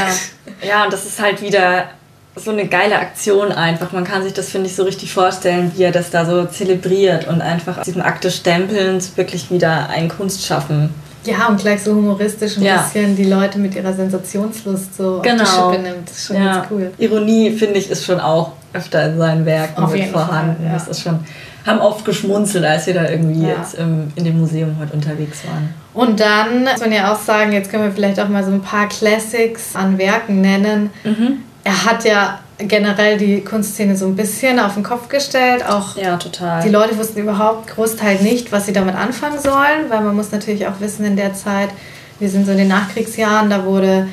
Ja, 0.62 0.68
ja 0.68 0.84
und 0.84 0.92
das 0.94 1.04
ist 1.04 1.20
halt 1.20 1.42
wieder 1.42 1.90
so 2.36 2.50
eine 2.50 2.66
geile 2.66 2.98
Aktion 2.98 3.52
einfach. 3.52 3.92
Man 3.92 4.04
kann 4.04 4.22
sich 4.22 4.32
das, 4.32 4.48
finde 4.48 4.68
ich, 4.68 4.74
so 4.74 4.82
richtig 4.82 5.12
vorstellen, 5.12 5.72
wie 5.76 5.84
er 5.84 5.92
das 5.92 6.10
da 6.10 6.24
so 6.24 6.44
zelebriert 6.46 7.28
und 7.28 7.40
einfach 7.40 7.78
aus 7.78 7.84
diesem 7.84 8.02
Akt 8.02 8.24
des 8.24 8.36
Stempelns 8.36 9.16
wirklich 9.16 9.50
wieder 9.50 9.88
ein 9.88 10.08
Kunstschaffen 10.08 10.90
ja, 11.26 11.48
und 11.48 11.60
gleich 11.60 11.82
so 11.82 11.94
humoristisch 11.94 12.58
ein 12.58 12.64
ja. 12.64 12.82
bisschen 12.82 13.16
die 13.16 13.24
Leute 13.24 13.58
mit 13.58 13.74
ihrer 13.74 13.92
Sensationslust 13.92 14.96
so 14.96 15.20
genau. 15.22 15.42
auf 15.42 15.48
die 15.48 15.54
genau. 15.54 15.72
Schippe 15.72 15.82
nimmt. 15.82 16.10
Das 16.10 16.18
ist 16.18 16.26
schon 16.26 16.36
ja. 16.36 16.54
ganz 16.54 16.66
cool. 16.70 16.92
Ironie, 16.98 17.50
finde 17.52 17.78
ich, 17.78 17.90
ist 17.90 18.04
schon 18.04 18.20
auch 18.20 18.52
öfter 18.72 19.06
in 19.06 19.18
seinen 19.18 19.46
Werken 19.46 19.82
auf 19.82 19.92
mit 19.92 20.06
vorhanden. 20.06 20.56
Fall, 20.56 20.66
ja. 20.66 20.72
Das 20.72 20.88
ist 20.88 21.00
schon, 21.00 21.20
haben 21.64 21.80
oft 21.80 22.04
geschmunzelt, 22.04 22.64
als 22.64 22.86
wir 22.86 22.94
da 22.94 23.08
irgendwie 23.08 23.46
jetzt 23.46 23.74
im, 23.74 24.12
in 24.16 24.24
dem 24.24 24.38
Museum 24.38 24.76
heute 24.78 24.92
unterwegs 24.92 25.46
waren. 25.46 25.72
Und 25.94 26.20
dann 26.20 26.64
muss 26.64 26.80
man 26.80 26.92
ja 26.92 27.12
auch 27.12 27.20
sagen, 27.20 27.52
jetzt 27.52 27.70
können 27.70 27.84
wir 27.84 27.92
vielleicht 27.92 28.20
auch 28.20 28.28
mal 28.28 28.44
so 28.44 28.50
ein 28.50 28.62
paar 28.62 28.88
Classics 28.88 29.74
an 29.74 29.96
Werken 29.96 30.40
nennen. 30.40 30.90
Mhm. 31.04 31.38
Er 31.64 31.84
hat 31.84 32.04
ja 32.04 32.40
generell 32.58 33.18
die 33.18 33.40
Kunstszene 33.40 33.96
so 33.96 34.06
ein 34.06 34.16
bisschen 34.16 34.60
auf 34.60 34.74
den 34.74 34.82
Kopf 34.82 35.08
gestellt. 35.08 35.64
Auch 35.66 35.96
ja, 35.96 36.16
total. 36.16 36.62
Die 36.62 36.68
Leute 36.68 36.96
wussten 36.98 37.20
überhaupt 37.20 37.68
Großteil 37.68 38.22
nicht, 38.22 38.52
was 38.52 38.66
sie 38.66 38.72
damit 38.72 38.94
anfangen 38.94 39.38
sollen, 39.40 39.88
weil 39.88 40.02
man 40.02 40.14
muss 40.14 40.30
natürlich 40.30 40.66
auch 40.66 40.80
wissen, 40.80 41.04
in 41.04 41.16
der 41.16 41.34
Zeit, 41.34 41.70
wir 42.18 42.28
sind 42.28 42.46
so 42.46 42.52
in 42.52 42.58
den 42.58 42.68
Nachkriegsjahren, 42.68 43.50
da 43.50 43.64
wurde 43.64 44.08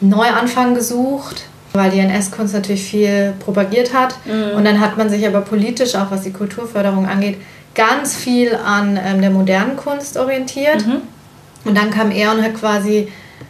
Neuanfang 0.00 0.74
gesucht, 0.74 1.42
weil 1.72 1.90
die 1.90 1.98
NS-Kunst 1.98 2.54
natürlich 2.54 2.82
viel 2.82 3.34
propagiert 3.40 3.92
hat. 3.94 4.14
Mhm. 4.24 4.56
Und 4.56 4.64
dann 4.64 4.80
hat 4.80 4.96
man 4.96 5.08
sich 5.08 5.26
aber 5.26 5.40
politisch, 5.40 5.94
auch 5.94 6.10
was 6.10 6.22
die 6.22 6.32
Kulturförderung 6.32 7.06
angeht, 7.06 7.38
ganz 7.74 8.14
viel 8.16 8.54
an 8.54 8.98
ähm, 9.02 9.20
der 9.20 9.30
modernen 9.30 9.76
Kunst 9.76 10.16
orientiert. 10.16 10.86
Mhm. 10.86 11.02
Und 11.64 11.76
dann 11.76 11.90
kam 11.90 12.10
er 12.10 12.32
und 12.32 12.42
hat 12.42 12.54
quasi 12.54 13.08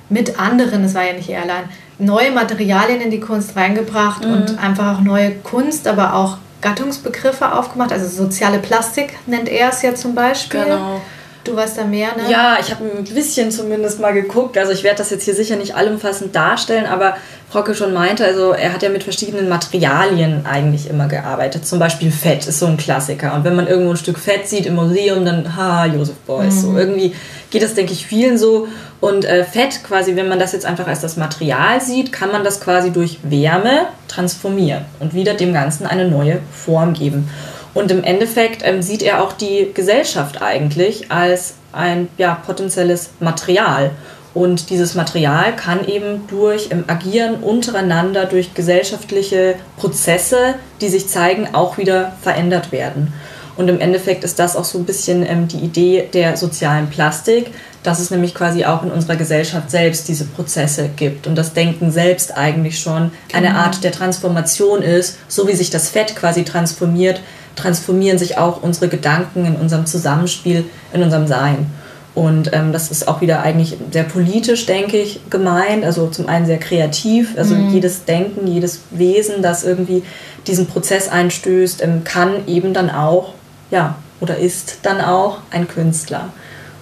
mit 0.08 0.38
anderen, 0.38 0.84
es 0.84 0.94
war 0.94 1.04
ja 1.04 1.12
nicht 1.12 1.28
er 1.28 1.42
allein, 1.42 1.64
neue 2.00 2.30
Materialien 2.32 3.00
in 3.00 3.10
die 3.10 3.20
Kunst 3.20 3.56
reingebracht 3.56 4.24
mhm. 4.24 4.32
und 4.32 4.58
einfach 4.58 4.98
auch 4.98 5.00
neue 5.00 5.32
Kunst, 5.36 5.86
aber 5.86 6.14
auch 6.14 6.38
Gattungsbegriffe 6.60 7.52
aufgemacht. 7.52 7.92
Also 7.92 8.06
soziale 8.06 8.58
Plastik 8.58 9.14
nennt 9.26 9.48
er 9.48 9.70
es 9.70 9.82
ja 9.82 9.94
zum 9.94 10.14
Beispiel. 10.14 10.64
Genau. 10.64 11.00
Du 11.44 11.57
weißt 11.57 11.79
da 11.79 11.85
mehr, 11.85 12.09
ne? 12.16 12.31
Ja, 12.31 12.59
ich 12.61 12.70
habe 12.70 12.85
ein 12.85 13.05
bisschen 13.05 13.50
zumindest 13.50 13.98
mal 13.98 14.12
geguckt. 14.12 14.59
Also 14.59 14.72
ich 14.72 14.83
werde 14.83 14.98
das 14.98 15.11
jetzt 15.11 15.24
hier 15.24 15.35
sicher 15.35 15.57
nicht 15.57 15.74
allumfassend 15.74 16.35
darstellen, 16.35 16.87
aber 16.87 17.16
Frocke 17.48 17.74
schon 17.74 17.94
meinte, 17.94 18.24
also 18.24 18.53
er 18.53 18.72
hat 18.72 18.83
ja 18.83 18.90
mit 18.90 19.03
verschiedenen 19.03 19.48
Materialien 19.48 20.44
eigentlich 20.44 20.88
immer 20.88 21.09
gearbeitet. 21.09 21.66
Zum 21.66 21.79
Beispiel 21.79 22.12
Fett 22.12 22.46
ist 22.46 22.59
so 22.59 22.66
ein 22.66 22.76
Klassiker. 22.76 23.35
Und 23.35 23.44
wenn 23.44 23.57
man 23.57 23.66
irgendwo 23.66 23.92
ein 23.92 23.96
Stück 23.96 24.18
Fett 24.18 24.48
sieht 24.48 24.66
im 24.66 24.74
Museum, 24.74 25.24
dann 25.24 25.57
ha, 25.57 25.87
Josef 25.87 26.16
Beuys. 26.26 26.57
Mhm. 26.57 26.61
So 26.61 26.79
irgendwie 26.79 27.14
geht 27.50 27.62
das, 27.62 27.74
denke 27.74 27.92
ich, 27.92 28.07
vielen 28.07 28.37
so. 28.37 28.68
Und 29.00 29.24
äh, 29.24 29.44
Fett 29.44 29.83
quasi, 29.83 30.16
wenn 30.16 30.29
man 30.29 30.38
das 30.38 30.53
jetzt 30.53 30.66
einfach 30.66 30.87
als 30.87 31.00
das 31.00 31.16
Material 31.16 31.81
sieht, 31.81 32.12
kann 32.12 32.31
man 32.31 32.44
das 32.44 32.61
quasi 32.61 32.90
durch 32.90 33.18
Wärme 33.22 33.87
transformieren 34.09 34.85
und 35.00 35.14
wieder 35.14 35.35
dem 35.35 35.55
Ganzen 35.55 35.87
eine 35.87 36.07
neue 36.07 36.40
Form 36.53 36.92
geben. 36.92 37.31
Und 37.74 37.90
im 37.90 38.02
Endeffekt 38.02 38.62
ähm, 38.64 38.83
sieht 38.83 39.02
er 39.02 39.22
auch 39.22 39.33
die 39.33 39.70
Gesellschaft 39.72 40.42
eigentlich 40.42 41.11
als 41.11 41.54
ein 41.72 42.09
ja, 42.18 42.35
potenzielles 42.35 43.11
Material. 43.20 43.92
Und 44.33 44.70
dieses 44.70 44.94
Material 44.94 45.56
kann 45.56 45.87
eben 45.87 46.26
durch 46.28 46.70
im 46.70 46.85
Agieren 46.87 47.37
untereinander, 47.37 48.26
durch 48.26 48.54
gesellschaftliche 48.54 49.56
Prozesse, 49.76 50.54
die 50.80 50.88
sich 50.88 51.09
zeigen, 51.09 51.48
auch 51.52 51.78
wieder 51.78 52.12
verändert 52.22 52.70
werden. 52.70 53.12
Und 53.56 53.68
im 53.68 53.80
Endeffekt 53.80 54.24
ist 54.24 54.38
das 54.38 54.56
auch 54.56 54.64
so 54.64 54.78
ein 54.78 54.85
bisschen 54.85 55.26
ähm, 55.26 55.48
die 55.48 55.59
Idee 55.59 56.09
der 56.12 56.37
sozialen 56.37 56.88
Plastik, 56.88 57.50
dass 57.83 57.98
es 57.98 58.11
nämlich 58.11 58.35
quasi 58.35 58.64
auch 58.64 58.83
in 58.83 58.90
unserer 58.90 59.16
Gesellschaft 59.16 59.70
selbst 59.70 60.09
diese 60.09 60.24
Prozesse 60.24 60.88
gibt 60.96 61.26
und 61.26 61.35
das 61.35 61.52
Denken 61.52 61.90
selbst 61.90 62.37
eigentlich 62.37 62.78
schon 62.78 63.11
genau. 63.28 63.38
eine 63.38 63.56
Art 63.56 63.83
der 63.85 63.92
Transformation 63.92 64.83
ist, 64.83 65.18
so 65.28 65.48
wie 65.48 65.54
sich 65.54 65.70
das 65.70 65.90
Fett 65.90 66.16
quasi 66.16 66.44
transformiert, 66.44 67.20
transformieren 67.56 68.18
sich 68.18 68.38
auch 68.38 68.62
unsere 68.62 68.88
Gedanken 68.88 69.44
in 69.44 69.56
unserem 69.56 69.86
Zusammenspiel, 69.86 70.64
in 70.92 71.02
unserem 71.02 71.26
Sein. 71.26 71.66
Und 72.14 72.50
ähm, 72.52 72.72
das 72.72 72.90
ist 72.90 73.06
auch 73.06 73.20
wieder 73.20 73.42
eigentlich 73.42 73.76
sehr 73.92 74.02
politisch, 74.02 74.66
denke 74.66 74.98
ich, 74.98 75.20
gemeint. 75.30 75.84
Also 75.84 76.08
zum 76.08 76.28
einen 76.28 76.44
sehr 76.46 76.58
kreativ. 76.58 77.34
Also 77.36 77.54
mhm. 77.54 77.70
jedes 77.70 78.04
Denken, 78.04 78.46
jedes 78.46 78.80
Wesen, 78.90 79.42
das 79.42 79.64
irgendwie 79.64 80.02
diesen 80.46 80.66
Prozess 80.66 81.08
einstößt, 81.08 81.82
ähm, 81.82 82.02
kann 82.04 82.46
eben 82.46 82.74
dann 82.74 82.90
auch, 82.90 83.34
ja, 83.70 83.96
oder 84.20 84.36
ist 84.36 84.78
dann 84.82 85.00
auch 85.00 85.38
ein 85.50 85.68
Künstler. 85.68 86.30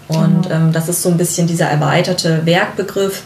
Und 0.09 0.45
genau. 0.45 0.55
ähm, 0.55 0.73
das 0.73 0.89
ist 0.89 1.03
so 1.03 1.11
ein 1.11 1.19
bisschen 1.19 1.47
dieser 1.47 1.67
erweiterte 1.67 2.47
Werkbegriff, 2.47 3.23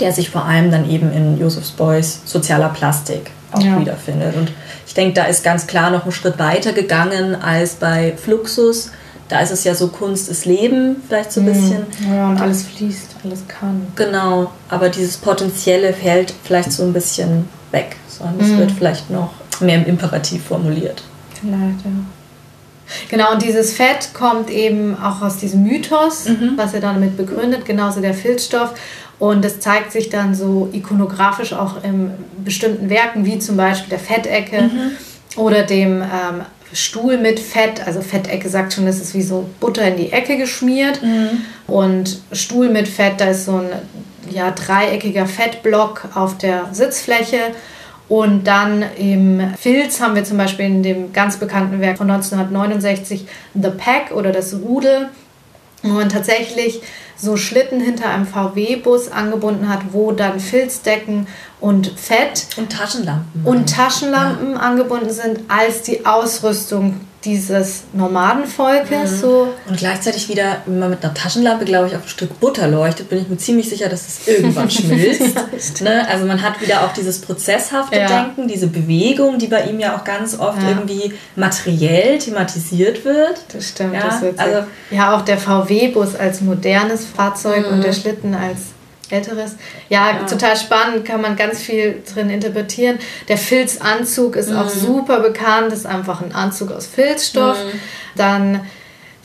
der 0.00 0.12
sich 0.12 0.30
vor 0.30 0.44
allem 0.44 0.70
dann 0.70 0.88
eben 0.88 1.12
in 1.12 1.38
Joseph 1.38 1.70
Beuys 1.72 2.22
sozialer 2.24 2.70
Plastik 2.70 3.30
auch 3.52 3.62
ja. 3.62 3.80
wiederfindet. 3.80 4.36
Und 4.36 4.52
ich 4.86 4.94
denke, 4.94 5.14
da 5.14 5.24
ist 5.24 5.44
ganz 5.44 5.66
klar 5.66 5.90
noch 5.90 6.04
ein 6.06 6.12
Schritt 6.12 6.38
weiter 6.38 6.72
gegangen 6.72 7.34
als 7.34 7.74
bei 7.74 8.14
Fluxus. 8.16 8.92
Da 9.28 9.40
ist 9.40 9.50
es 9.50 9.64
ja 9.64 9.74
so, 9.74 9.88
Kunst 9.88 10.30
ist 10.30 10.46
Leben, 10.46 10.96
vielleicht 11.06 11.32
so 11.32 11.40
ein 11.40 11.46
mhm. 11.46 11.52
bisschen. 11.52 11.86
Ja, 12.10 12.30
und 12.30 12.40
alles 12.40 12.62
fließt, 12.62 13.16
alles 13.24 13.46
kann. 13.46 13.86
Genau, 13.94 14.52
aber 14.68 14.88
dieses 14.88 15.18
Potenzielle 15.18 15.92
fällt 15.92 16.32
vielleicht 16.44 16.72
so 16.72 16.82
ein 16.82 16.92
bisschen 16.92 17.48
weg, 17.70 17.96
sondern 18.08 18.40
es 18.40 18.52
mhm. 18.52 18.58
wird 18.58 18.72
vielleicht 18.72 19.10
noch 19.10 19.32
mehr 19.60 19.76
im 19.76 19.86
Imperativ 19.86 20.44
formuliert. 20.44 21.02
Vielleicht, 21.40 21.84
ja. 21.84 21.90
Genau, 23.10 23.32
und 23.32 23.42
dieses 23.42 23.72
Fett 23.72 24.10
kommt 24.14 24.50
eben 24.50 24.96
auch 24.96 25.22
aus 25.22 25.36
diesem 25.36 25.62
Mythos, 25.62 26.26
mhm. 26.26 26.52
was 26.56 26.74
er 26.74 26.80
damit 26.80 27.16
begründet, 27.16 27.64
genauso 27.64 28.00
der 28.00 28.14
Filzstoff. 28.14 28.74
Und 29.18 29.44
es 29.44 29.60
zeigt 29.60 29.92
sich 29.92 30.10
dann 30.10 30.34
so 30.34 30.68
ikonografisch 30.72 31.52
auch 31.52 31.82
in 31.82 32.12
bestimmten 32.44 32.88
Werken, 32.88 33.24
wie 33.24 33.38
zum 33.38 33.56
Beispiel 33.56 33.90
der 33.90 33.98
Fettecke 33.98 34.62
mhm. 34.62 34.90
oder 35.36 35.64
dem 35.64 36.02
ähm, 36.02 36.42
Stuhl 36.72 37.18
mit 37.18 37.40
Fett. 37.40 37.84
Also 37.86 38.00
Fettecke 38.00 38.48
sagt 38.48 38.74
schon, 38.74 38.86
das 38.86 39.00
ist 39.00 39.14
wie 39.14 39.22
so 39.22 39.48
Butter 39.58 39.88
in 39.88 39.96
die 39.96 40.12
Ecke 40.12 40.36
geschmiert. 40.36 41.02
Mhm. 41.02 41.40
Und 41.66 42.20
Stuhl 42.32 42.68
mit 42.68 42.86
Fett, 42.86 43.14
da 43.20 43.26
ist 43.26 43.46
so 43.46 43.56
ein 43.56 43.70
ja, 44.30 44.50
dreieckiger 44.50 45.26
Fettblock 45.26 46.08
auf 46.14 46.38
der 46.38 46.68
Sitzfläche. 46.72 47.38
Und 48.08 48.44
dann 48.44 48.82
im 48.96 49.54
Filz 49.58 50.00
haben 50.00 50.14
wir 50.14 50.24
zum 50.24 50.38
Beispiel 50.38 50.64
in 50.64 50.82
dem 50.82 51.12
ganz 51.12 51.36
bekannten 51.36 51.80
Werk 51.80 51.98
von 51.98 52.10
1969 52.10 53.26
The 53.54 53.70
Pack 53.70 54.12
oder 54.12 54.32
das 54.32 54.54
Rudel, 54.54 55.10
wo 55.82 55.90
man 55.90 56.08
tatsächlich 56.08 56.80
so 57.16 57.36
Schlitten 57.36 57.80
hinter 57.80 58.08
einem 58.08 58.26
VW-Bus 58.26 59.10
angebunden 59.10 59.68
hat, 59.68 59.92
wo 59.92 60.12
dann 60.12 60.40
Filzdecken 60.40 61.26
und 61.60 61.88
Fett 61.88 62.46
und 62.56 62.72
Taschenlampen 62.72 63.42
und 63.44 63.68
Taschenlampen 63.68 64.52
ja. 64.52 64.58
angebunden 64.58 65.10
sind 65.10 65.40
als 65.48 65.82
die 65.82 66.06
Ausrüstung 66.06 67.00
dieses 67.24 67.82
Nomadenvolkes. 67.92 69.12
Mhm. 69.12 69.16
So. 69.16 69.48
Und 69.68 69.76
gleichzeitig 69.76 70.28
wieder, 70.28 70.62
wenn 70.66 70.78
man 70.78 70.90
mit 70.90 71.04
einer 71.04 71.14
Taschenlampe, 71.14 71.64
glaube 71.64 71.88
ich, 71.88 71.96
auf 71.96 72.02
ein 72.02 72.08
Stück 72.08 72.38
Butter 72.38 72.68
leuchtet, 72.68 73.08
bin 73.08 73.20
ich 73.20 73.28
mir 73.28 73.36
ziemlich 73.36 73.68
sicher, 73.68 73.88
dass 73.88 74.06
es 74.06 74.28
irgendwann 74.28 74.70
schmilzt. 74.70 75.82
ne? 75.82 76.06
Also 76.08 76.26
man 76.26 76.42
hat 76.42 76.60
wieder 76.60 76.84
auch 76.84 76.92
dieses 76.92 77.20
prozesshafte 77.20 77.98
ja. 77.98 78.06
Denken, 78.06 78.46
diese 78.46 78.68
Bewegung, 78.68 79.38
die 79.38 79.48
bei 79.48 79.64
ihm 79.64 79.80
ja 79.80 79.96
auch 79.96 80.04
ganz 80.04 80.38
oft 80.38 80.62
ja. 80.62 80.70
irgendwie 80.70 81.12
materiell 81.34 82.18
thematisiert 82.18 83.04
wird. 83.04 83.42
Das 83.52 83.68
stimmt. 83.68 83.94
Ja, 83.94 84.04
das 84.04 84.38
also, 84.38 84.66
ja 84.90 85.16
auch 85.16 85.22
der 85.22 85.38
VW-Bus 85.38 86.14
als 86.14 86.40
modernes 86.40 87.04
Fahrzeug 87.04 87.66
mhm. 87.66 87.74
und 87.74 87.84
der 87.84 87.92
Schlitten 87.92 88.34
als 88.34 88.77
älteres. 89.10 89.56
Ja, 89.88 90.10
ja, 90.10 90.24
total 90.24 90.56
spannend, 90.56 91.04
kann 91.04 91.20
man 91.20 91.36
ganz 91.36 91.60
viel 91.60 92.02
drin 92.12 92.30
interpretieren. 92.30 92.98
Der 93.28 93.38
Filzanzug 93.38 94.36
ist 94.36 94.50
mhm. 94.50 94.58
auch 94.58 94.68
super 94.68 95.20
bekannt, 95.20 95.72
ist 95.72 95.86
einfach 95.86 96.20
ein 96.20 96.32
Anzug 96.32 96.72
aus 96.72 96.86
Filzstoff. 96.86 97.56
Mhm. 97.64 97.80
Dann 98.16 98.60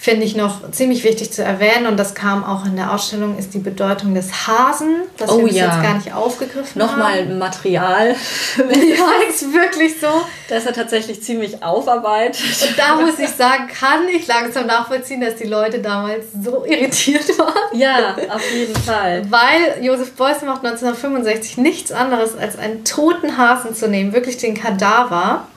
finde 0.04 0.26
ich 0.26 0.36
noch 0.36 0.70
ziemlich 0.72 1.06
wichtig 1.06 1.32
zu 1.32 1.46
erwähnen 1.46 1.88
und 1.88 1.96
das 1.96 2.14
kam 2.14 2.44
auch 2.44 2.66
in 2.66 2.76
der 2.76 2.94
Ausstellung, 2.94 3.38
ist 3.38 3.54
die 3.54 3.60
Bedeutung 3.60 4.14
des 4.14 4.46
Hasen, 4.46 5.04
das 5.16 5.32
oh, 5.32 5.46
wir 5.46 5.54
ja. 5.54 5.68
jetzt 5.68 5.82
gar 5.82 5.94
nicht 5.94 6.14
aufgegriffen 6.14 6.78
Nochmal 6.78 7.20
haben. 7.20 7.30
Nochmal 7.30 7.38
Material. 7.38 8.08
ja, 8.58 9.30
ist 9.30 9.54
wirklich 9.54 10.02
so. 10.02 10.10
Da 10.50 10.58
ist 10.58 10.68
er 10.68 10.74
tatsächlich 10.74 11.24
ziemlich 11.24 11.64
aufarbeitet. 11.64 12.36
Und 12.68 12.78
da 12.78 12.96
muss 12.96 13.18
ich 13.18 13.30
sagen, 13.30 13.68
kann 13.68 14.06
ich 14.14 14.28
langsam 14.28 14.68
nachvollziehen, 14.68 15.22
dass 15.22 15.38
die 15.38 15.48
Leute 15.48 15.80
damals 15.80 16.26
so 16.44 16.66
irritiert 16.66 17.40
waren. 17.40 17.80
Ja, 17.80 18.18
auf 18.30 18.52
jeden 18.54 18.76
Fall. 18.76 19.22
Weil 19.32 19.86
Josef 19.86 20.12
Beuys 20.16 20.42
macht 20.42 20.66
1965 20.66 21.58
nichts 21.60 21.94
anderes, 21.94 22.38
als 22.38 22.58
einen 22.58 22.84
toten 22.84 23.38
Hasen 23.38 23.74
zu 23.74 23.88
nehmen, 23.88 24.12
wirklich 24.12 24.36
den 24.36 24.54
Kadaver 24.54 25.48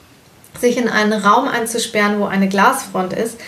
sich 0.59 0.77
in 0.77 0.89
einen 0.89 1.13
Raum 1.13 1.47
einzusperren, 1.47 2.19
wo 2.19 2.25
eine 2.25 2.47
Glasfront 2.47 3.13
ist, 3.13 3.39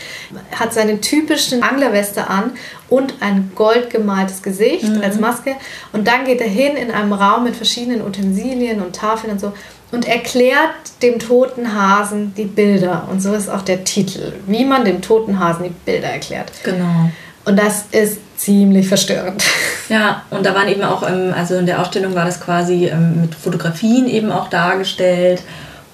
hat 0.58 0.74
seine 0.74 1.02
typischen 1.02 1.64
Anglerweste 1.64 2.28
an 2.28 2.52
und 2.90 3.16
ein 3.20 3.52
goldgemaltes 3.56 4.42
Gesicht 4.42 4.90
mhm. 4.90 5.02
als 5.02 5.20
Maske. 5.20 5.56
Und 5.92 6.08
dann 6.08 6.26
geht 6.26 6.42
er 6.42 6.50
hin 6.50 6.76
in 6.76 6.92
einem 6.92 7.14
Raum 7.14 7.44
mit 7.44 7.56
verschiedenen 7.56 8.02
Utensilien 8.06 8.82
und 8.82 8.96
Tafeln 8.96 9.34
und 9.34 9.40
so 9.40 9.54
und 9.92 10.08
erklärt 10.08 10.70
dem 11.02 11.20
toten 11.20 11.74
Hasen 11.74 12.34
die 12.36 12.46
Bilder. 12.46 13.08
Und 13.10 13.22
so 13.22 13.34
ist 13.34 13.50
auch 13.50 13.64
der 13.64 13.84
Titel, 13.84 14.34
wie 14.46 14.66
man 14.66 14.86
dem 14.86 15.02
toten 15.02 15.40
Hasen 15.40 15.64
die 15.64 15.76
Bilder 15.86 16.10
erklärt. 16.10 16.52
Genau. 16.64 17.10
Und 17.46 17.58
das 17.58 17.86
ist 17.92 18.20
ziemlich 18.38 18.88
verstörend. 18.88 19.44
Ja, 19.90 20.22
und 20.30 20.46
da 20.46 20.54
waren 20.54 20.68
eben 20.68 20.84
auch, 20.84 21.02
also 21.02 21.56
in 21.56 21.66
der 21.66 21.82
Ausstellung 21.82 22.14
war 22.14 22.26
das 22.26 22.40
quasi 22.40 22.86
ähm, 22.86 23.22
mit 23.22 23.34
Fotografien 23.34 24.08
eben 24.08 24.32
auch 24.32 24.48
dargestellt 24.50 25.42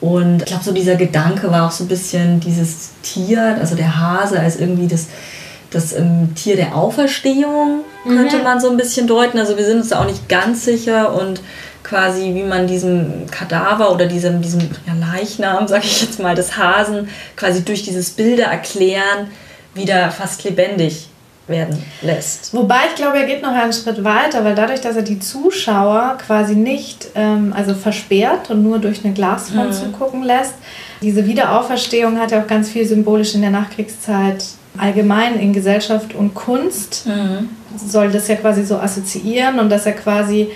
und 0.05 0.41
ich 0.41 0.45
glaube, 0.45 0.63
so 0.63 0.71
dieser 0.71 0.97
Gedanke 0.97 1.49
war 1.49 1.65
auch 1.65 1.71
so 1.71 1.83
ein 1.83 1.87
bisschen 1.87 2.39
dieses 2.39 2.91
Tier, 3.01 3.57
also 3.59 3.75
der 3.75 3.99
Hase 3.99 4.39
als 4.39 4.57
irgendwie 4.59 4.87
das, 4.87 5.07
das 5.71 5.93
ähm, 5.93 6.35
Tier 6.35 6.55
der 6.55 6.75
Auferstehung, 6.75 7.79
könnte 8.03 8.37
mhm. 8.37 8.43
man 8.43 8.59
so 8.59 8.69
ein 8.69 8.77
bisschen 8.77 9.07
deuten. 9.07 9.39
Also 9.39 9.57
wir 9.57 9.65
sind 9.65 9.77
uns 9.77 9.89
da 9.89 10.01
auch 10.01 10.05
nicht 10.05 10.29
ganz 10.29 10.63
sicher 10.63 11.19
und 11.19 11.41
quasi, 11.81 12.35
wie 12.35 12.43
man 12.43 12.67
diesem 12.67 13.25
Kadaver 13.31 13.91
oder 13.91 14.05
diesem, 14.05 14.43
diesem 14.43 14.61
ja, 14.85 14.93
Leichnam, 15.11 15.67
sage 15.67 15.85
ich 15.85 16.03
jetzt 16.03 16.19
mal, 16.19 16.35
des 16.35 16.55
Hasen 16.55 17.09
quasi 17.35 17.65
durch 17.65 17.81
dieses 17.81 18.11
Bilder 18.11 18.45
erklären 18.45 19.31
wieder 19.73 20.11
fast 20.11 20.43
lebendig 20.43 21.09
werden 21.47 21.83
lässt. 22.01 22.53
Wobei 22.53 22.79
ich 22.89 22.95
glaube, 22.95 23.19
er 23.19 23.25
geht 23.25 23.41
noch 23.41 23.51
einen 23.51 23.73
Schritt 23.73 24.03
weiter, 24.03 24.43
weil 24.43 24.55
dadurch, 24.55 24.81
dass 24.81 24.95
er 24.95 25.03
die 25.03 25.19
Zuschauer 25.19 26.17
quasi 26.25 26.55
nicht 26.55 27.07
ähm, 27.15 27.53
also 27.55 27.75
versperrt 27.75 28.49
und 28.49 28.63
nur 28.63 28.79
durch 28.79 29.03
eine 29.03 29.13
Glasfront 29.13 29.69
mhm. 29.69 29.73
zu 29.73 29.85
gucken 29.91 30.23
lässt, 30.23 30.55
diese 31.01 31.27
Wiederauferstehung 31.27 32.19
hat 32.19 32.31
ja 32.31 32.41
auch 32.41 32.47
ganz 32.47 32.69
viel 32.69 32.85
symbolisch 32.85 33.35
in 33.35 33.41
der 33.41 33.51
Nachkriegszeit 33.51 34.43
allgemein 34.77 35.39
in 35.39 35.53
Gesellschaft 35.53 36.15
und 36.15 36.33
Kunst. 36.33 37.05
Mhm. 37.05 37.49
Soll 37.77 38.11
das 38.11 38.27
ja 38.27 38.35
quasi 38.35 38.65
so 38.65 38.77
assoziieren 38.77 39.59
und 39.59 39.69
dass 39.69 39.85
er 39.85 39.93
quasi 39.93 40.49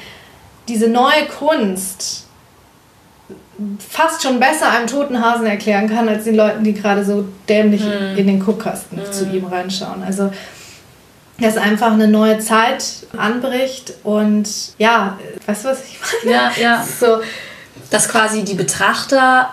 diese 0.68 0.88
neue 0.88 1.26
Kunst 1.38 2.26
fast 3.90 4.24
schon 4.24 4.40
besser 4.40 4.72
einem 4.72 4.88
toten 4.88 5.22
Hasen 5.22 5.46
erklären 5.46 5.90
kann, 5.90 6.08
als 6.08 6.24
den 6.24 6.36
Leuten, 6.36 6.64
die 6.64 6.74
gerade 6.74 7.04
so 7.04 7.26
dämlich 7.48 7.82
mhm. 7.82 8.18
in 8.18 8.28
den 8.28 8.40
Guckkasten 8.40 9.00
mhm. 9.00 9.12
zu 9.12 9.26
ihm 9.26 9.46
reinschauen. 9.46 10.04
Also 10.04 10.32
dass 11.42 11.58
einfach 11.58 11.92
eine 11.92 12.08
neue 12.08 12.40
Zeit 12.40 12.84
anbricht 13.18 13.94
und 14.04 14.48
ja, 14.78 15.18
weißt 15.46 15.66
du, 15.66 15.70
was 15.70 15.84
ich 15.84 16.00
meine? 16.24 16.36
Ja, 16.36 16.52
ja. 16.60 16.86
So, 17.00 17.20
dass 17.90 18.10
quasi 18.10 18.44
die 18.44 18.54
Betrachter 18.54 19.50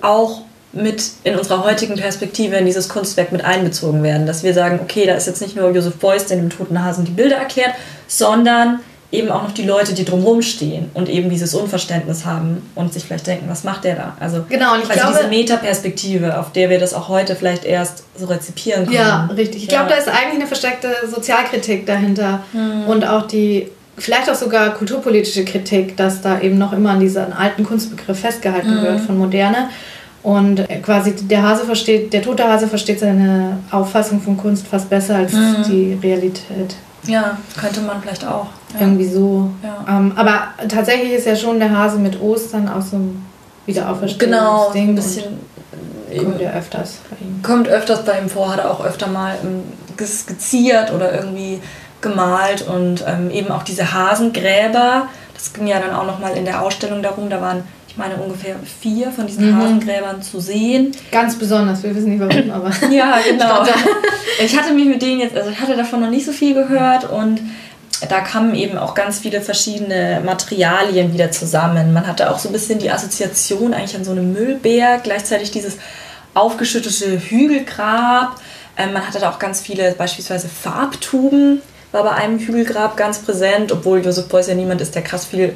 auch 0.00 0.42
mit 0.72 1.10
in 1.24 1.36
unserer 1.36 1.64
heutigen 1.64 1.96
Perspektive 1.96 2.56
in 2.56 2.66
dieses 2.66 2.88
Kunstwerk 2.88 3.32
mit 3.32 3.44
einbezogen 3.44 4.02
werden. 4.02 4.26
Dass 4.26 4.42
wir 4.42 4.52
sagen, 4.54 4.80
okay, 4.82 5.06
da 5.06 5.14
ist 5.14 5.26
jetzt 5.26 5.40
nicht 5.40 5.56
nur 5.56 5.70
Josef 5.70 5.96
Beuys, 5.96 6.26
der 6.26 6.36
dem 6.36 6.50
toten 6.50 6.82
Hasen 6.82 7.04
die 7.04 7.12
Bilder 7.12 7.36
erklärt, 7.36 7.74
sondern 8.06 8.80
eben 9.12 9.30
auch 9.30 9.44
noch 9.44 9.52
die 9.52 9.62
Leute, 9.62 9.94
die 9.94 10.04
drumherum 10.04 10.42
stehen 10.42 10.90
und 10.94 11.08
eben 11.08 11.30
dieses 11.30 11.54
Unverständnis 11.54 12.24
haben 12.24 12.68
und 12.74 12.92
sich 12.92 13.04
vielleicht 13.04 13.26
denken, 13.26 13.46
was 13.48 13.62
macht 13.62 13.84
der 13.84 13.94
da? 13.94 14.16
Also 14.18 14.44
genau, 14.48 14.74
und 14.74 14.82
ich 14.82 14.90
also 14.90 15.00
glaube, 15.00 15.18
diese 15.18 15.28
Metaperspektive, 15.28 16.38
auf 16.38 16.52
der 16.52 16.70
wir 16.70 16.78
das 16.78 16.92
auch 16.92 17.08
heute 17.08 17.36
vielleicht 17.36 17.64
erst 17.64 18.04
so 18.16 18.26
rezipieren 18.26 18.84
können. 18.84 18.96
Ja, 18.96 19.28
richtig. 19.36 19.64
Ich 19.64 19.70
ja. 19.70 19.78
glaube, 19.78 19.90
da 19.90 19.96
ist 19.96 20.08
eigentlich 20.08 20.40
eine 20.40 20.46
versteckte 20.46 20.88
Sozialkritik 21.08 21.86
dahinter 21.86 22.42
hm. 22.52 22.84
und 22.88 23.06
auch 23.06 23.26
die 23.26 23.68
vielleicht 23.96 24.28
auch 24.28 24.34
sogar 24.34 24.74
kulturpolitische 24.74 25.44
Kritik, 25.44 25.96
dass 25.96 26.20
da 26.20 26.40
eben 26.40 26.58
noch 26.58 26.72
immer 26.72 26.90
an 26.90 27.00
diesen 27.00 27.32
alten 27.32 27.64
Kunstbegriff 27.64 28.18
festgehalten 28.18 28.76
hm. 28.76 28.82
wird 28.82 29.00
von 29.00 29.18
Moderne. 29.18 29.68
Und 30.22 30.66
quasi 30.82 31.14
der 31.14 31.44
Hase 31.44 31.64
versteht, 31.64 32.12
der 32.12 32.20
tote 32.20 32.42
Hase 32.42 32.66
versteht 32.66 32.98
seine 32.98 33.58
Auffassung 33.70 34.20
von 34.20 34.36
Kunst 34.36 34.66
fast 34.66 34.90
besser 34.90 35.14
als 35.14 35.32
hm. 35.32 35.62
die 35.68 35.98
Realität. 36.02 36.74
Ja, 37.06 37.38
könnte 37.58 37.80
man 37.80 38.00
vielleicht 38.00 38.26
auch. 38.26 38.46
Ja. 38.74 38.80
Irgendwie 38.80 39.08
so. 39.08 39.50
Ja. 39.62 39.84
Ähm, 39.88 40.12
aber 40.16 40.48
tatsächlich 40.68 41.12
ist 41.12 41.26
ja 41.26 41.36
schon 41.36 41.58
der 41.58 41.76
Hase 41.76 41.98
mit 41.98 42.20
Ostern 42.20 42.68
auch 42.68 42.82
so 42.82 42.96
ein 42.96 43.24
Wiederauferstehung. 43.66 44.32
Genau, 44.32 44.70
ein 44.74 44.94
bisschen. 44.94 45.40
Kommt 46.16 46.40
ja 46.40 46.52
öfters 46.52 46.98
bei 47.10 47.16
ihm. 47.24 47.42
Kommt 47.42 47.68
öfters 47.68 48.04
bei 48.04 48.18
ihm 48.18 48.28
vor, 48.28 48.52
hat 48.52 48.60
er 48.60 48.70
auch 48.70 48.84
öfter 48.84 49.08
mal 49.08 49.36
ähm, 49.42 49.64
skizziert 50.04 50.92
oder 50.92 51.12
irgendwie 51.12 51.60
gemalt 52.00 52.66
und 52.66 53.04
ähm, 53.06 53.30
eben 53.30 53.50
auch 53.50 53.62
diese 53.62 53.92
Hasengräber. 53.92 55.08
Das 55.34 55.52
ging 55.52 55.66
ja 55.66 55.80
dann 55.80 55.94
auch 55.94 56.06
nochmal 56.06 56.36
in 56.36 56.44
der 56.44 56.62
Ausstellung 56.62 57.02
darum, 57.02 57.28
da 57.28 57.40
waren 57.40 57.64
ich 57.96 57.98
meine, 57.98 58.16
ungefähr 58.16 58.56
vier 58.82 59.10
von 59.10 59.26
diesen 59.26 59.52
mhm. 59.52 59.56
Hasengräbern 59.56 60.20
zu 60.20 60.38
sehen. 60.38 60.92
Ganz 61.10 61.38
besonders, 61.38 61.82
wir 61.82 61.94
wissen 61.94 62.10
nicht 62.10 62.20
warum, 62.20 62.50
aber. 62.50 62.70
ja, 62.90 63.16
genau. 63.26 63.64
ich 64.38 64.54
hatte 64.54 64.74
mich 64.74 64.84
mit 64.84 65.00
denen 65.00 65.20
jetzt, 65.20 65.34
also 65.34 65.48
ich 65.48 65.58
hatte 65.58 65.74
davon 65.74 66.02
noch 66.02 66.10
nicht 66.10 66.26
so 66.26 66.32
viel 66.32 66.52
gehört 66.52 67.10
und 67.10 67.40
da 68.10 68.20
kamen 68.20 68.54
eben 68.54 68.76
auch 68.76 68.94
ganz 68.94 69.20
viele 69.20 69.40
verschiedene 69.40 70.20
Materialien 70.22 71.14
wieder 71.14 71.30
zusammen. 71.30 71.94
Man 71.94 72.06
hatte 72.06 72.30
auch 72.30 72.38
so 72.38 72.50
ein 72.50 72.52
bisschen 72.52 72.78
die 72.78 72.90
Assoziation 72.90 73.72
eigentlich 73.72 73.96
an 73.96 74.04
so 74.04 74.10
einen 74.10 74.30
Müllberg, 74.34 75.04
gleichzeitig 75.04 75.50
dieses 75.50 75.78
aufgeschüttete 76.34 77.18
Hügelgrab. 77.18 78.38
Ähm, 78.76 78.92
man 78.92 79.08
hatte 79.08 79.20
da 79.20 79.30
auch 79.30 79.38
ganz 79.38 79.62
viele 79.62 79.92
beispielsweise 79.92 80.48
Farbtuben, 80.48 81.62
war 81.92 82.02
bei 82.02 82.12
einem 82.12 82.38
Hügelgrab 82.38 82.98
ganz 82.98 83.20
präsent, 83.20 83.72
obwohl 83.72 84.04
Josef 84.04 84.28
Beuys 84.28 84.48
ja 84.48 84.54
niemand 84.54 84.82
ist, 84.82 84.94
der 84.94 85.00
krass 85.00 85.24
viel 85.24 85.54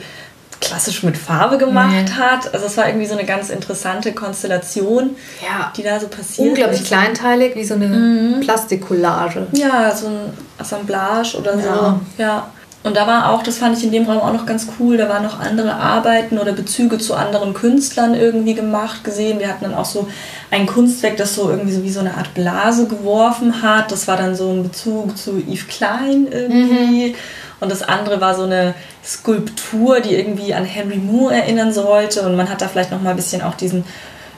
klassisch 0.60 1.02
mit 1.02 1.16
Farbe 1.16 1.58
gemacht 1.58 1.90
nee. 1.92 2.12
hat. 2.12 2.52
Also 2.52 2.66
es 2.66 2.76
war 2.76 2.86
irgendwie 2.86 3.06
so 3.06 3.14
eine 3.14 3.24
ganz 3.24 3.50
interessante 3.50 4.12
Konstellation, 4.12 5.16
ja. 5.42 5.72
die 5.76 5.82
da 5.82 5.98
so 5.98 6.08
passiert 6.08 6.48
Unglaublich 6.48 6.82
ist. 6.82 6.86
kleinteilig, 6.86 7.56
wie 7.56 7.64
so 7.64 7.74
eine 7.74 7.86
mhm. 7.86 8.40
Plastikcollage. 8.40 9.46
Ja, 9.52 9.94
so 9.94 10.06
ein 10.06 10.32
Assemblage 10.58 11.36
oder 11.38 11.56
ja. 11.56 11.62
so. 11.62 12.22
Ja. 12.22 12.50
Und 12.82 12.96
da 12.96 13.06
war 13.06 13.30
auch, 13.30 13.42
das 13.42 13.58
fand 13.58 13.76
ich 13.76 13.84
in 13.84 13.92
dem 13.92 14.06
Raum 14.06 14.20
auch 14.20 14.32
noch 14.32 14.46
ganz 14.46 14.66
cool, 14.78 14.96
da 14.96 15.06
waren 15.08 15.22
noch 15.22 15.38
andere 15.38 15.74
Arbeiten 15.74 16.38
oder 16.38 16.52
Bezüge 16.52 16.96
zu 16.96 17.14
anderen 17.14 17.52
Künstlern 17.52 18.14
irgendwie 18.14 18.54
gemacht, 18.54 19.04
gesehen. 19.04 19.38
Wir 19.38 19.48
hatten 19.48 19.64
dann 19.64 19.74
auch 19.74 19.84
so 19.84 20.08
ein 20.50 20.66
Kunstwerk, 20.66 21.18
das 21.18 21.34
so 21.34 21.50
irgendwie 21.50 21.72
so 21.72 21.82
wie 21.82 21.90
so 21.90 22.00
eine 22.00 22.16
Art 22.16 22.32
Blase 22.32 22.86
geworfen 22.86 23.60
hat. 23.60 23.92
Das 23.92 24.08
war 24.08 24.16
dann 24.16 24.34
so 24.34 24.50
ein 24.50 24.62
Bezug 24.62 25.18
zu 25.18 25.38
Yves 25.38 25.66
Klein 25.68 26.26
irgendwie. 26.30 27.08
Mhm. 27.08 27.14
Und 27.60 27.70
das 27.70 27.82
andere 27.82 28.22
war 28.22 28.34
so 28.34 28.44
eine 28.44 28.74
Skulptur, 29.04 30.00
die 30.00 30.14
irgendwie 30.14 30.54
an 30.54 30.64
Henry 30.64 30.96
Moore 30.96 31.34
erinnern 31.34 31.74
sollte. 31.74 32.22
Und 32.22 32.34
man 32.34 32.48
hat 32.48 32.62
da 32.62 32.68
vielleicht 32.68 32.90
noch 32.90 33.02
mal 33.02 33.10
ein 33.10 33.16
bisschen 33.16 33.42
auch 33.42 33.54
diesen, 33.54 33.84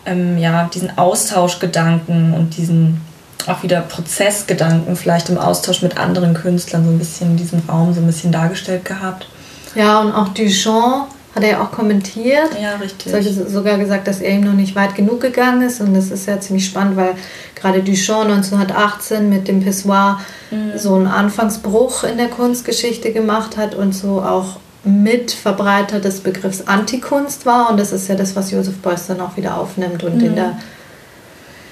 ähm, 0.05 0.37
ja, 0.37 0.68
diesen 0.74 0.98
Austauschgedanken 0.98 2.35
und 2.35 2.57
diesen 2.57 3.00
auch 3.48 3.62
wieder 3.62 3.81
Prozessgedanken 3.81 4.96
vielleicht 4.96 5.28
im 5.28 5.38
Austausch 5.38 5.83
mit 5.83 5.98
anderen 5.98 6.35
Künstlern 6.35 6.85
so 6.85 6.90
ein 6.90 6.98
bisschen 6.98 7.33
in 7.33 7.37
diesem 7.37 7.62
Raum 7.68 7.94
so 7.94 8.00
ein 8.00 8.07
bisschen 8.07 8.33
dargestellt 8.33 8.85
gehabt. 8.85 9.26
Ja, 9.74 10.00
und 10.00 10.12
auch 10.12 10.28
Duchamp 10.28 11.09
hat 11.35 11.42
er 11.42 11.50
ja 11.50 11.62
auch 11.62 11.70
kommentiert. 11.70 12.50
Ja, 12.61 12.76
richtig. 12.76 13.12
Hat 13.12 13.22
sogar 13.48 13.78
gesagt, 13.78 14.07
dass 14.07 14.20
er 14.20 14.35
ihm 14.35 14.44
noch 14.44 14.52
nicht 14.52 14.74
weit 14.76 14.94
genug 14.94 15.20
gegangen 15.20 15.62
ist. 15.62 15.81
Und 15.81 15.94
das 15.94 16.11
ist 16.11 16.26
ja 16.26 16.38
ziemlich 16.40 16.66
spannend, 16.66 16.96
weil 16.96 17.14
gerade 17.55 17.83
Duchamp 17.83 18.31
1918 18.31 19.28
mit 19.28 19.48
dem 19.48 19.61
Pissoir 19.61 20.20
mhm. 20.50 20.72
so 20.76 20.94
einen 20.94 21.07
Anfangsbruch 21.07 22.05
in 22.05 22.18
der 22.18 22.28
Kunstgeschichte 22.28 23.12
gemacht 23.12 23.57
hat 23.57 23.74
und 23.74 23.94
so 23.94 24.20
auch 24.20 24.57
Mitverbreiter 24.85 26.00
des 26.00 26.20
Begriffs 26.20 26.66
Antikunst 26.66 27.46
war. 27.46 27.70
Und 27.70 27.78
das 27.81 27.92
ist 27.92 28.09
ja 28.09 28.14
das, 28.14 28.37
was 28.37 28.50
Joseph 28.50 28.78
Beuys 28.78 29.07
dann 29.07 29.20
auch 29.20 29.37
wieder 29.37 29.57
aufnimmt 29.57 30.02
und 30.05 30.16
mhm. 30.16 30.26
in 30.26 30.35
der 30.35 30.59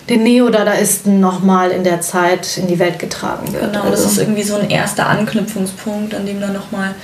den 0.08 0.22
Neodadaisten 0.22 1.20
nochmal 1.20 1.70
in 1.70 1.84
der 1.84 2.00
Zeit 2.00 2.56
in 2.56 2.66
die 2.66 2.78
Welt 2.78 2.98
getragen 2.98 3.52
wird. 3.52 3.72
Genau, 3.72 3.84
also. 3.84 3.90
das 3.90 4.12
ist 4.12 4.18
irgendwie 4.18 4.42
so 4.42 4.56
ein 4.56 4.70
erster 4.70 5.08
Anknüpfungspunkt, 5.08 6.14
an 6.14 6.26
dem 6.26 6.40
dann 6.40 6.52
nochmal 6.52 6.94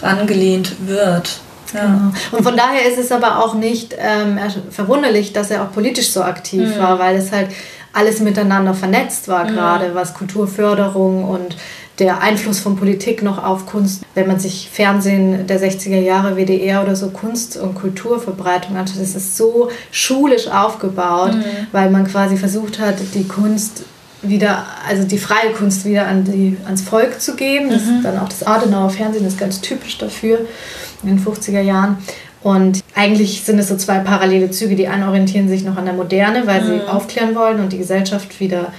rangelehnt 0.00 0.86
wird. 0.86 1.40
Ja. 1.74 1.84
Genau. 1.84 2.12
Und 2.32 2.44
von 2.44 2.56
daher 2.56 2.86
ist 2.86 2.98
es 2.98 3.10
aber 3.10 3.44
auch 3.44 3.54
nicht 3.54 3.96
ähm, 3.98 4.38
verwunderlich, 4.70 5.32
dass 5.32 5.50
er 5.50 5.62
auch 5.62 5.72
politisch 5.72 6.10
so 6.10 6.22
aktiv 6.22 6.76
mhm. 6.76 6.78
war, 6.78 6.98
weil 6.98 7.16
es 7.16 7.32
halt 7.32 7.48
alles 7.92 8.20
miteinander 8.20 8.74
vernetzt 8.74 9.26
war, 9.26 9.44
mhm. 9.44 9.54
gerade 9.54 9.94
was 9.94 10.14
Kulturförderung 10.14 11.24
und 11.24 11.56
der 11.98 12.20
Einfluss 12.20 12.58
von 12.58 12.76
Politik 12.76 13.22
noch 13.22 13.42
auf 13.42 13.66
Kunst. 13.66 14.02
Wenn 14.14 14.26
man 14.26 14.38
sich 14.38 14.68
Fernsehen 14.70 15.46
der 15.46 15.60
60er 15.60 16.00
Jahre, 16.00 16.36
WDR 16.36 16.82
oder 16.82 16.94
so 16.94 17.08
Kunst- 17.08 17.56
und 17.56 17.74
Kulturverbreitung 17.74 18.76
anschaut, 18.76 19.00
das 19.00 19.14
ist 19.14 19.36
so 19.36 19.70
schulisch 19.90 20.48
aufgebaut, 20.48 21.34
mhm. 21.34 21.44
weil 21.72 21.90
man 21.90 22.06
quasi 22.06 22.36
versucht 22.36 22.78
hat, 22.78 22.96
die 23.14 23.26
Kunst 23.26 23.84
wieder, 24.22 24.66
also 24.88 25.04
die 25.04 25.18
freie 25.18 25.52
Kunst 25.52 25.84
wieder 25.84 26.06
an 26.06 26.24
die, 26.24 26.56
ans 26.64 26.82
Volk 26.82 27.20
zu 27.20 27.34
geben. 27.36 27.70
Das 27.70 27.84
mhm. 27.84 28.02
dann 28.02 28.18
auch 28.18 28.28
das 28.28 28.42
Adenauer 28.42 28.90
Fernsehen 28.90 29.26
ist 29.26 29.38
ganz 29.38 29.60
typisch 29.60 29.98
dafür 29.98 30.40
in 31.02 31.08
den 31.08 31.24
50er 31.24 31.60
Jahren. 31.60 31.98
Und 32.42 32.80
eigentlich 32.94 33.42
sind 33.42 33.58
es 33.58 33.68
so 33.68 33.76
zwei 33.76 33.98
parallele 33.98 34.50
Züge. 34.50 34.76
Die 34.76 34.86
einen 34.86 35.02
orientieren 35.02 35.48
sich 35.48 35.64
noch 35.64 35.76
an 35.76 35.84
der 35.84 35.94
Moderne, 35.94 36.46
weil 36.46 36.62
mhm. 36.62 36.66
sie 36.66 36.88
aufklären 36.88 37.34
wollen 37.34 37.60
und 37.60 37.72
die 37.72 37.78
Gesellschaft 37.78 38.38
wieder 38.38 38.72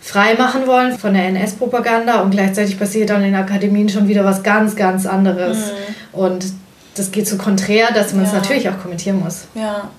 frei 0.00 0.34
machen 0.34 0.66
wollen 0.66 0.98
von 0.98 1.14
der 1.14 1.24
NS-Propaganda 1.26 2.20
und 2.22 2.30
gleichzeitig 2.30 2.78
passiert 2.78 3.10
dann 3.10 3.22
in 3.22 3.34
Akademien 3.34 3.88
schon 3.88 4.08
wieder 4.08 4.24
was 4.24 4.42
ganz, 4.42 4.74
ganz 4.74 5.06
anderes. 5.06 5.58
Mhm. 5.58 6.18
Und 6.18 6.46
das 6.94 7.12
geht 7.12 7.28
so 7.28 7.36
konträr, 7.36 7.92
dass 7.92 8.12
man 8.14 8.24
es 8.24 8.32
ja. 8.32 8.38
natürlich 8.38 8.68
auch 8.68 8.78
kommentieren 8.80 9.20
muss. 9.20 9.44
Ja. 9.54 9.90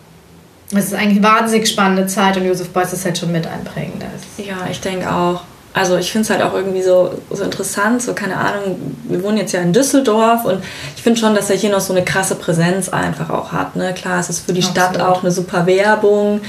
Es 0.74 0.86
ist 0.86 0.94
eigentlich 0.94 1.24
eine 1.24 1.24
wahnsinnig 1.24 1.70
spannende 1.70 2.08
Zeit 2.08 2.38
und 2.38 2.46
Josef 2.46 2.70
Beuys 2.70 2.94
ist 2.94 3.06
halt 3.06 3.18
schon 3.18 3.32
mit 3.32 3.46
einprägend. 3.46 4.04
Ja, 4.38 4.68
ich 4.70 4.80
denke 4.80 5.12
auch. 5.14 5.42
Also 5.74 5.98
ich 5.98 6.12
finde 6.12 6.24
es 6.24 6.30
halt 6.30 6.42
auch 6.42 6.54
irgendwie 6.54 6.82
so, 6.82 7.22
so 7.30 7.44
interessant, 7.44 8.02
so 8.02 8.14
keine 8.14 8.36
Ahnung, 8.36 8.96
wir 9.06 9.24
wohnen 9.24 9.38
jetzt 9.38 9.54
ja 9.54 9.62
in 9.62 9.72
Düsseldorf 9.72 10.44
und 10.44 10.62
ich 10.98 11.02
finde 11.02 11.20
schon, 11.20 11.34
dass 11.34 11.50
er 11.50 11.56
hier 11.56 11.72
noch 11.72 11.80
so 11.80 11.94
eine 11.94 12.04
krasse 12.04 12.36
Präsenz 12.36 12.90
einfach 12.90 13.30
auch 13.30 13.54
hat. 13.54 13.78
Ne? 13.78 13.94
Klar, 13.94 14.20
es 14.20 14.30
ist 14.30 14.46
für 14.46 14.54
die 14.54 14.62
Absolut. 14.62 14.92
Stadt 14.92 15.02
auch 15.02 15.24
eine 15.24 15.32
super 15.32 15.66
Werbung. 15.66 16.42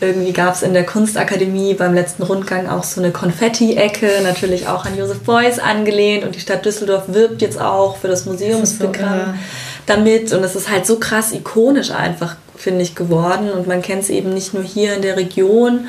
Irgendwie 0.00 0.32
gab 0.32 0.54
es 0.54 0.62
in 0.62 0.74
der 0.74 0.84
Kunstakademie 0.84 1.74
beim 1.74 1.94
letzten 1.94 2.22
Rundgang 2.22 2.68
auch 2.68 2.84
so 2.84 3.00
eine 3.00 3.10
Konfetti-Ecke, 3.10 4.20
natürlich 4.22 4.66
auch 4.66 4.84
an 4.84 4.96
Josef 4.98 5.20
Beuys 5.20 5.58
angelehnt. 5.58 6.24
Und 6.24 6.34
die 6.34 6.40
Stadt 6.40 6.64
Düsseldorf 6.64 7.04
wirbt 7.08 7.42
jetzt 7.42 7.60
auch 7.60 7.96
für 7.98 8.08
das 8.08 8.26
Museumsprogramm 8.26 9.38
damit. 9.86 10.32
Und 10.32 10.42
es 10.44 10.56
ist 10.56 10.70
halt 10.70 10.86
so 10.86 10.98
krass 10.98 11.32
ikonisch 11.32 11.90
einfach, 11.90 12.36
finde 12.56 12.82
ich, 12.82 12.94
geworden. 12.94 13.50
Und 13.50 13.66
man 13.66 13.82
kennt 13.82 14.02
es 14.02 14.10
eben 14.10 14.34
nicht 14.34 14.54
nur 14.54 14.62
hier 14.62 14.94
in 14.94 15.02
der 15.02 15.16
Region, 15.16 15.86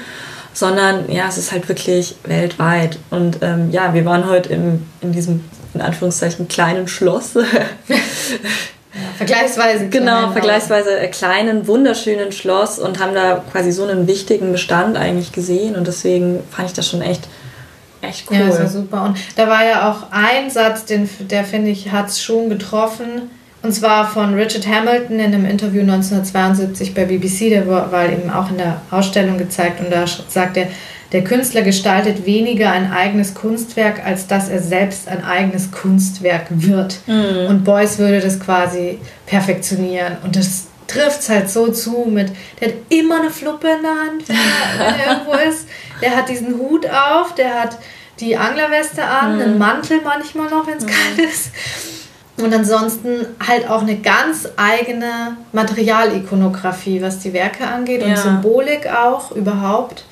sondern 0.54 1.12
ja, 1.12 1.28
es 1.28 1.38
ist 1.38 1.52
halt 1.52 1.68
wirklich 1.68 2.16
weltweit. 2.24 2.98
Und 3.10 3.40
ähm, 3.42 3.72
ja, 3.72 3.94
wir 3.94 4.06
waren 4.06 4.30
heute 4.30 4.54
im, 4.54 4.86
in 5.02 5.12
diesem, 5.12 5.44
in 5.74 5.82
Anführungszeichen, 5.82 6.48
kleinen 6.48 6.88
Schloss. 6.88 7.32
vergleichsweise 9.18 9.90
genau 9.90 10.32
vergleichsweise 10.32 11.00
äh, 11.00 11.08
kleinen 11.08 11.68
wunderschönen 11.68 12.32
Schloss 12.32 12.80
und 12.80 13.00
haben 13.00 13.14
da 13.14 13.44
quasi 13.52 13.72
so 13.72 13.86
einen 13.86 14.08
wichtigen 14.08 14.52
Bestand 14.52 14.98
eigentlich 14.98 15.32
gesehen 15.32 15.76
und 15.76 15.88
deswegen 15.88 16.40
fand 16.50 16.70
ich 16.70 16.74
das 16.74 16.88
schon 16.88 17.02
echt 17.02 17.28
echt 18.02 18.30
cool. 18.30 18.38
Ja, 18.38 18.48
das 18.48 18.60
war 18.60 18.68
super. 18.68 19.04
Und 19.04 19.18
da 19.36 19.48
war 19.48 19.66
ja 19.66 19.92
auch 19.92 20.12
ein 20.12 20.50
Satz, 20.50 20.86
den 20.86 21.10
der 21.30 21.44
finde 21.44 21.72
ich 21.72 21.92
hat 21.92 22.10
es 22.10 22.22
schon 22.22 22.50
getroffen. 22.50 23.30
Und 23.62 23.72
zwar 23.72 24.08
von 24.08 24.36
Richard 24.36 24.68
Hamilton 24.68 25.20
in 25.20 25.34
einem 25.34 25.46
Interview 25.46 25.82
1972 25.82 26.94
bei 26.94 27.06
BBC, 27.06 27.50
der 27.50 27.68
war 27.68 28.08
eben 28.08 28.30
auch 28.30 28.52
in 28.52 28.58
der 28.58 28.82
Ausstellung 28.92 29.40
gezeigt 29.40 29.80
und 29.80 29.92
da 29.92 30.06
sagt 30.06 30.58
er 30.58 30.68
der 31.12 31.24
Künstler 31.24 31.62
gestaltet 31.62 32.26
weniger 32.26 32.72
ein 32.72 32.92
eigenes 32.92 33.34
Kunstwerk, 33.34 34.06
als 34.06 34.28
dass 34.28 34.50
er 34.50 34.62
selbst 34.62 35.08
ein 35.08 35.24
eigenes 35.24 35.72
Kunstwerk 35.72 36.48
wird. 36.50 36.98
Mhm. 37.08 37.48
Und 37.48 37.64
Beuys 37.64 38.00
würde 38.00 38.20
das 38.20 38.40
quasi 38.40 39.00
perfektionieren. 39.26 40.18
Und 40.24 40.36
das 40.36 40.66
trifft 40.88 41.22
es 41.22 41.30
halt 41.30 41.50
so 41.50 41.72
zu 41.72 42.08
mit, 42.10 42.32
der 42.60 42.70
hat 42.70 42.76
immer 42.90 43.20
eine 43.20 43.30
Fluppe 43.30 43.68
in 43.68 43.82
der 43.82 43.92
Hand, 43.92 44.30
wenn 44.30 44.36
er, 44.36 45.08
irgendwo 45.14 45.34
ist. 45.50 45.68
Der 46.02 46.16
hat 46.16 46.30
diesen 46.30 46.58
Hut 46.58 46.88
auf, 46.90 47.36
der 47.36 47.62
hat 47.62 47.78
die 48.20 48.38
Anglerweste 48.38 49.04
an, 49.04 49.36
mhm. 49.36 49.42
einen 49.42 49.58
Mantel 49.58 50.02
manchmal 50.04 50.50
noch, 50.50 50.68
wenn 50.68 50.78
es 50.78 50.86
mhm. 50.86 50.90
kalt 50.90 51.30
ist. 51.30 51.52
Und 52.38 52.54
ansonsten 52.54 53.26
halt 53.46 53.70
auch 53.70 53.82
eine 53.82 53.96
ganz 53.96 54.48
eigene 54.58 55.38
Materialikonografie, 55.54 57.02
was 57.02 57.20
die 57.20 57.32
Werke 57.32 57.66
angeht 57.66 58.02
ja. 58.02 58.08
und 58.08 58.18
Symbolik 58.18 58.88
auch 58.88 59.32
überhaupt. 59.32 60.04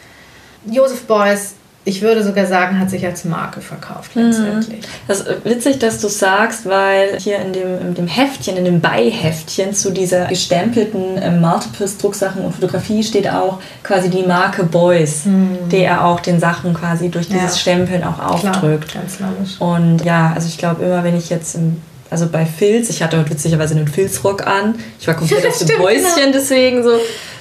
Joseph 0.72 1.04
Beuys, 1.04 1.56
ich 1.86 2.02
würde 2.02 2.24
sogar 2.24 2.46
sagen, 2.46 2.80
hat 2.80 2.90
sich 2.90 3.06
als 3.06 3.26
Marke 3.26 3.60
verkauft 3.60 4.16
mhm. 4.16 4.28
letztendlich. 4.28 4.86
Das 5.08 5.22
ist 5.22 5.46
witzig, 5.46 5.80
dass 5.80 6.00
du 6.00 6.08
sagst, 6.08 6.66
weil 6.66 7.18
hier 7.20 7.40
in 7.40 7.52
dem, 7.52 7.82
in 7.82 7.94
dem 7.94 8.08
Heftchen, 8.08 8.56
in 8.56 8.64
dem 8.64 8.80
Beiheftchen 8.80 9.74
zu 9.74 9.92
dieser 9.92 10.28
gestempelten 10.28 11.18
äh, 11.18 11.32
Multiples-Drucksachen 11.32 12.44
und 12.46 12.56
Fotografie 12.56 13.04
steht 13.04 13.30
auch 13.30 13.60
quasi 13.84 14.10
die 14.10 14.24
Marke 14.24 14.64
Beuys, 14.64 15.26
mhm. 15.26 15.70
die 15.70 15.80
er 15.80 16.06
auch 16.06 16.22
den 16.22 16.40
Sachen 16.40 16.74
quasi 16.74 17.10
durch 17.10 17.28
dieses 17.28 17.56
ja. 17.56 17.58
Stempeln 17.58 18.04
auch 18.04 18.20
aufdrückt. 18.20 18.90
Klar, 18.90 19.04
ganz 19.04 19.20
logisch. 19.20 19.60
Und 19.60 20.06
ja, 20.06 20.32
also 20.34 20.48
ich 20.48 20.58
glaube 20.58 20.84
immer, 20.86 21.04
wenn 21.04 21.18
ich 21.18 21.30
jetzt 21.30 21.56
im 21.56 21.82
also 22.14 22.28
bei 22.28 22.46
Filz, 22.46 22.92
ich 22.92 23.02
hatte 23.02 23.18
heute 23.18 23.32
witzigerweise 23.32 23.76
einen 23.76 23.88
Filzrock 23.88 24.46
an. 24.46 24.76
Ich 25.00 25.08
war 25.08 25.16
komplett 25.16 25.48
auf 25.48 25.58
dem 25.58 25.80
Häuschen, 25.80 26.04
genau. 26.16 26.32
deswegen 26.32 26.84
so 26.84 26.92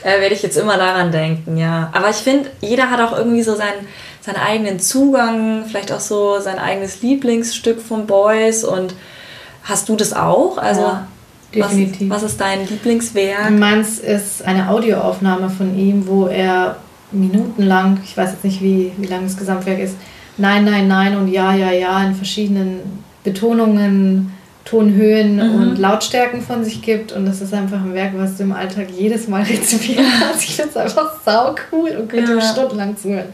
äh, 0.05 0.21
werde 0.21 0.35
ich 0.35 0.43
jetzt 0.43 0.57
immer 0.57 0.77
daran 0.77 1.13
denken, 1.13 1.57
ja. 1.57 1.91
Aber 1.93 2.11
ich 2.11 2.17
finde, 2.17 2.51
jeder 2.61 2.91
hat 2.91 3.01
auch 3.01 3.17
irgendwie 3.17 3.43
so 3.43 3.55
seinen, 3.55 3.87
seinen 4.21 4.37
eigenen 4.37 4.79
Zugang, 4.81 5.65
vielleicht 5.67 5.93
auch 5.93 6.01
so 6.01 6.41
sein 6.41 6.59
eigenes 6.59 7.03
Lieblingsstück 7.03 7.81
von 7.81 8.07
Boys. 8.07 8.65
Und 8.65 8.95
hast 9.65 9.89
du 9.89 9.97
das 9.97 10.13
auch? 10.13 10.59
Also 10.59 10.83
ja, 10.83 11.07
definitiv. 11.55 12.11
Was, 12.11 12.23
was 12.23 12.33
ist 12.33 12.41
dein 12.41 12.69
Lieblingswerk? 12.69 13.51
Meins 13.51 13.99
ist 13.99 14.45
eine 14.45 14.69
Audioaufnahme 14.69 15.51
von 15.51 15.79
ihm, 15.79 16.07
wo 16.07 16.27
er 16.27 16.77
minutenlang, 17.13 18.01
ich 18.05 18.17
weiß 18.17 18.31
jetzt 18.31 18.45
nicht, 18.45 18.63
wie, 18.63 18.93
wie 18.97 19.07
lang 19.07 19.23
das 19.25 19.37
Gesamtwerk 19.37 19.79
ist, 19.79 19.95
Nein, 20.39 20.65
Nein, 20.65 20.89
Nein 20.89 21.17
und 21.17 21.29
Ja, 21.29 21.55
Ja, 21.55 21.71
Ja 21.71 22.03
in 22.05 22.15
verschiedenen 22.15 23.05
Betonungen 23.23 24.33
Tonhöhen 24.65 25.37
mhm. 25.37 25.63
und 25.63 25.79
Lautstärken 25.79 26.43
von 26.43 26.65
sich 26.65 26.83
gibt. 26.83 27.13
Und 27.13 27.27
das 27.27 27.41
ist 27.41 27.53
einfach 27.53 27.81
ein 27.81 27.95
Werk, 27.95 28.13
was 28.17 28.37
du 28.37 28.45
im 28.45 28.53
Alltag 28.53 28.89
jedes 28.97 29.29
Mal 29.29 29.43
rezipieren 29.49 30.05
kannst. 30.21 30.45
Ich 30.45 30.57
finde 30.57 30.71
es 30.71 30.77
einfach 30.77 31.15
sau 31.25 31.55
cool 31.73 31.91
und 31.99 32.09
könnte 32.09 32.35
ja. 32.35 32.41
stundenlang 32.41 32.97
zuhören. 32.97 33.29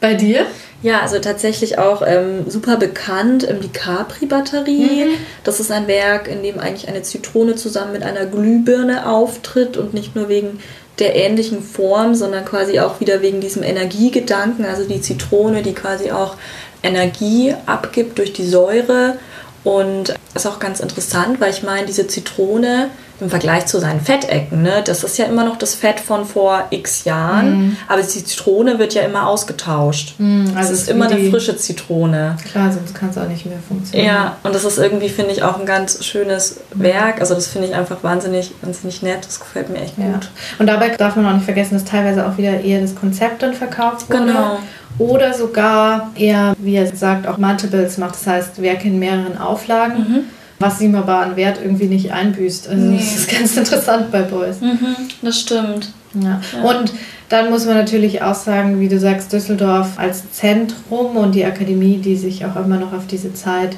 Bei 0.00 0.14
dir? 0.14 0.46
Ja, 0.82 1.00
also 1.00 1.20
tatsächlich 1.20 1.78
auch 1.78 2.02
ähm, 2.04 2.50
super 2.50 2.76
bekannt, 2.76 3.46
ähm, 3.48 3.60
die 3.62 3.68
Capri-Batterie. 3.68 5.04
Mhm. 5.04 5.14
Das 5.44 5.60
ist 5.60 5.70
ein 5.70 5.86
Werk, 5.86 6.26
in 6.26 6.42
dem 6.42 6.58
eigentlich 6.58 6.88
eine 6.88 7.02
Zitrone 7.02 7.54
zusammen 7.54 7.92
mit 7.92 8.02
einer 8.02 8.26
Glühbirne 8.26 9.08
auftritt 9.08 9.76
und 9.76 9.94
nicht 9.94 10.16
nur 10.16 10.28
wegen 10.28 10.58
der 10.98 11.14
ähnlichen 11.14 11.62
Form, 11.62 12.16
sondern 12.16 12.44
quasi 12.44 12.80
auch 12.80 13.00
wieder 13.00 13.22
wegen 13.22 13.40
diesem 13.40 13.62
Energiegedanken. 13.62 14.64
Also 14.64 14.84
die 14.84 15.00
Zitrone, 15.00 15.62
die 15.62 15.72
quasi 15.72 16.10
auch 16.10 16.36
Energie 16.82 17.54
abgibt 17.66 18.18
durch 18.18 18.32
die 18.32 18.46
Säure 18.46 19.18
Und 19.64 20.14
ist 20.34 20.46
auch 20.46 20.58
ganz 20.58 20.80
interessant, 20.80 21.40
weil 21.40 21.50
ich 21.50 21.62
meine, 21.62 21.86
diese 21.86 22.06
Zitrone 22.06 22.90
im 23.22 23.30
Vergleich 23.30 23.66
zu 23.66 23.78
seinen 23.80 24.00
Fettecken, 24.00 24.62
ne, 24.62 24.82
das 24.84 25.04
ist 25.04 25.16
ja 25.18 25.26
immer 25.26 25.44
noch 25.44 25.56
das 25.56 25.74
Fett 25.74 26.00
von 26.00 26.24
vor 26.24 26.64
x 26.70 27.04
Jahren, 27.04 27.52
Mhm. 27.68 27.76
aber 27.88 28.02
die 28.02 28.08
Zitrone 28.08 28.78
wird 28.78 28.94
ja 28.94 29.02
immer 29.02 29.26
ausgetauscht. 29.28 30.14
also 30.56 30.72
es 30.72 30.82
ist 30.82 30.90
immer 30.90 31.08
eine 31.08 31.30
frische 31.30 31.56
Zitrone. 31.56 32.36
Klar, 32.50 32.72
sonst 32.72 32.94
kann 32.94 33.10
es 33.10 33.18
auch 33.18 33.28
nicht 33.28 33.46
mehr 33.46 33.58
funktionieren. 33.66 34.06
Ja, 34.14 34.36
und 34.42 34.54
das 34.54 34.64
ist 34.64 34.78
irgendwie, 34.78 35.08
finde 35.08 35.32
ich, 35.32 35.42
auch 35.42 35.58
ein 35.58 35.66
ganz 35.66 36.04
schönes 36.04 36.60
Werk. 36.74 37.20
Also 37.20 37.34
das 37.34 37.46
finde 37.46 37.68
ich 37.68 37.74
einfach 37.74 38.02
wahnsinnig, 38.02 38.52
wahnsinnig 38.62 39.02
nett. 39.02 39.24
Das 39.24 39.38
gefällt 39.40 39.68
mir 39.70 39.80
echt 39.80 39.96
Ja. 39.98 40.06
gut. 40.12 40.28
Und 40.58 40.66
dabei 40.66 40.88
darf 40.90 41.16
man 41.16 41.26
auch 41.26 41.32
nicht 41.34 41.44
vergessen, 41.44 41.74
dass 41.74 41.84
teilweise 41.84 42.26
auch 42.26 42.36
wieder 42.38 42.60
eher 42.60 42.80
das 42.80 42.94
Konzept 42.94 43.42
dann 43.42 43.54
verkauft 43.54 44.08
wurde. 44.10 44.24
Genau. 44.26 44.58
Oder 44.98 45.32
sogar 45.32 46.10
eher, 46.16 46.54
wie 46.58 46.76
er 46.76 46.94
sagt, 46.94 47.26
auch 47.26 47.38
Multiples 47.38 47.96
macht. 47.98 48.14
Das 48.14 48.26
heißt, 48.26 48.60
Werke 48.60 48.88
in 48.88 48.98
mehreren 48.98 49.38
Auflagen, 49.38 50.26
was 50.62 50.80
ihm 50.80 50.94
aber 50.94 51.16
an 51.18 51.36
Wert 51.36 51.58
irgendwie 51.62 51.86
nicht 51.86 52.12
einbüßt. 52.12 52.68
Also 52.68 52.82
Nee. 52.82 52.96
das 52.98 53.16
ist 53.16 53.30
ganz 53.30 53.56
interessant 53.56 54.10
bei 54.10 54.22
Boys. 54.22 54.60
Mhm, 54.60 54.96
das 55.20 55.40
stimmt. 55.40 55.90
Ja. 56.14 56.40
Und 56.62 56.92
dann 57.28 57.50
muss 57.50 57.64
man 57.66 57.76
natürlich 57.76 58.22
auch 58.22 58.34
sagen, 58.34 58.80
wie 58.80 58.88
du 58.88 58.98
sagst, 58.98 59.32
Düsseldorf 59.32 59.98
als 59.98 60.30
Zentrum 60.32 61.16
und 61.16 61.34
die 61.34 61.44
Akademie, 61.44 61.98
die 61.98 62.16
sich 62.16 62.44
auch 62.44 62.56
immer 62.56 62.76
noch 62.78 62.92
auf 62.92 63.06
diese 63.06 63.32
Zeit 63.34 63.76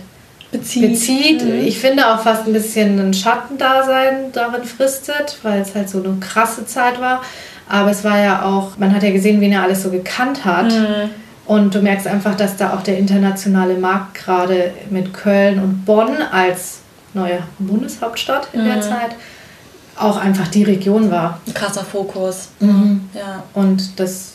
Bezieht. 0.50 0.90
bezieht. 0.92 1.44
Mhm. 1.44 1.54
Ich 1.66 1.78
finde 1.78 2.06
auch 2.12 2.20
fast 2.20 2.46
ein 2.46 2.52
bisschen 2.52 2.98
ein 3.00 3.14
Schattendasein 3.14 4.32
darin 4.32 4.64
fristet, 4.64 5.38
weil 5.42 5.60
es 5.62 5.74
halt 5.74 5.88
so 5.88 6.02
eine 6.02 6.16
krasse 6.20 6.66
Zeit 6.66 7.00
war. 7.00 7.22
Aber 7.68 7.90
es 7.90 8.04
war 8.04 8.18
ja 8.20 8.42
auch, 8.44 8.76
man 8.78 8.94
hat 8.94 9.02
ja 9.02 9.10
gesehen, 9.10 9.40
wen 9.40 9.52
er 9.52 9.62
alles 9.62 9.82
so 9.82 9.90
gekannt 9.90 10.44
hat. 10.44 10.66
Mhm. 10.72 11.10
Und 11.46 11.74
du 11.74 11.80
merkst 11.82 12.06
einfach, 12.06 12.34
dass 12.36 12.56
da 12.56 12.72
auch 12.74 12.82
der 12.82 12.96
internationale 12.98 13.74
Markt 13.74 14.14
gerade 14.14 14.72
mit 14.90 15.12
Köln 15.12 15.58
und 15.58 15.84
Bonn 15.84 16.16
als 16.32 16.78
neue 17.12 17.40
Bundeshauptstadt 17.58 18.48
in 18.52 18.64
der 18.64 18.76
Mhm. 18.76 18.82
Zeit 18.82 19.10
auch 19.96 20.16
einfach 20.16 20.48
die 20.48 20.64
Region 20.64 21.10
war. 21.10 21.38
Ein 21.46 21.54
krasser 21.54 21.84
Fokus. 21.84 22.48
Mhm. 22.60 23.08
Ja. 23.14 23.42
Und 23.52 24.00
das 24.00 24.32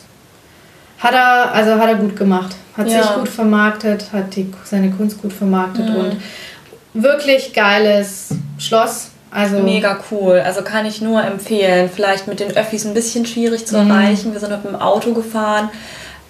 hat 0.98 1.12
er, 1.12 1.52
also 1.52 1.72
hat 1.74 1.88
er 1.88 1.96
gut 1.96 2.16
gemacht. 2.16 2.54
Hat 2.76 2.88
Ja. 2.88 3.02
sich 3.02 3.12
gut 3.14 3.28
vermarktet, 3.28 4.06
hat 4.12 4.34
die, 4.36 4.50
seine 4.64 4.90
Kunst 4.90 5.20
gut 5.20 5.32
vermarktet 5.32 5.88
Mhm. 5.88 5.96
und 5.96 6.16
wirklich 6.94 7.52
geiles 7.52 8.28
Schloss. 8.58 9.08
Also 9.32 9.58
Mega 9.60 9.98
cool. 10.10 10.40
Also 10.44 10.62
kann 10.62 10.86
ich 10.86 11.00
nur 11.00 11.22
empfehlen. 11.22 11.90
Vielleicht 11.94 12.26
mit 12.26 12.40
den 12.40 12.56
Öffis 12.56 12.84
ein 12.86 12.94
bisschen 12.94 13.26
schwierig 13.26 13.66
zu 13.66 13.78
Mhm. 13.78 13.90
erreichen. 13.90 14.32
Wir 14.32 14.40
sind 14.40 14.50
mit 14.50 14.64
dem 14.64 14.76
Auto 14.76 15.12
gefahren. 15.12 15.68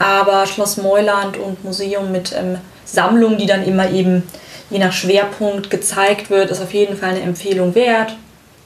Aber 0.00 0.46
Schloss 0.46 0.78
Meuland 0.78 1.36
und 1.36 1.62
Museum 1.62 2.10
mit 2.10 2.32
ähm, 2.36 2.56
Sammlungen, 2.84 3.38
die 3.38 3.46
dann 3.46 3.62
immer 3.62 3.88
eben 3.90 4.24
je 4.70 4.78
nach 4.78 4.92
Schwerpunkt 4.92 5.70
gezeigt 5.70 6.30
wird, 6.30 6.50
ist 6.50 6.62
auf 6.62 6.72
jeden 6.74 6.96
Fall 6.96 7.10
eine 7.10 7.20
Empfehlung 7.20 7.74
wert. 7.74 8.16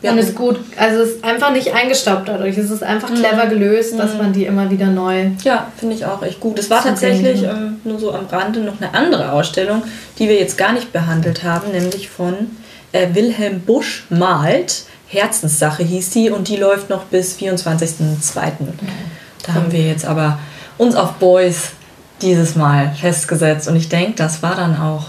Wir 0.01 0.13
und 0.13 0.19
ist 0.19 0.35
gut, 0.35 0.61
also 0.77 1.01
es 1.01 1.11
ist 1.13 1.25
einfach 1.25 1.51
nicht 1.51 1.75
eingestaubt 1.75 2.29
dadurch. 2.29 2.57
Es 2.59 2.71
ist 2.71 2.83
einfach 2.83 3.09
Mhm. 3.11 3.15
clever 3.15 3.47
gelöst, 3.47 3.99
dass 3.99 4.15
man 4.17 4.33
die 4.33 4.45
immer 4.45 4.71
wieder 4.71 4.87
neu. 4.87 5.31
Ja, 5.43 5.69
finde 5.79 5.95
ich 5.97 6.05
auch 6.05 6.23
echt 6.23 6.41
gut. 6.41 6.59
Es 6.59 6.69
war 6.71 6.83
tatsächlich 6.83 7.43
ähm, 7.43 7.81
nur 7.85 7.99
so 7.99 8.13
am 8.13 8.27
Rande 8.27 8.61
noch 8.61 8.81
eine 8.81 8.93
andere 8.95 9.33
Ausstellung, 9.33 9.83
die 10.19 10.29
wir 10.29 10.39
jetzt 10.39 10.57
gar 10.59 10.73
nicht 10.73 10.93
behandelt 10.93 11.43
haben, 11.43 11.73
nämlich 11.73 12.11
von 12.11 12.35
äh, 12.93 13.09
Wilhelm 13.15 13.61
Busch 13.61 14.05
malt. 14.11 14.85
Herzenssache 15.09 15.83
hieß 15.83 16.11
die 16.11 16.31
und 16.31 16.49
die 16.49 16.57
läuft 16.57 16.91
noch 16.91 17.05
bis 17.05 17.37
24.02. 17.39 18.43
Da 19.47 19.55
haben 19.55 19.73
wir 19.73 19.81
jetzt 19.81 20.05
aber 20.05 20.39
uns 20.79 20.97
auf 20.97 21.15
Boys 21.15 21.71
dieses 22.23 22.57
Mal 22.57 22.93
festgesetzt 22.95 23.69
und 23.69 23.77
ich 23.77 23.89
denke, 23.89 24.15
das 24.17 24.43
war 24.43 24.55
dann 24.55 24.81
auch 24.81 25.07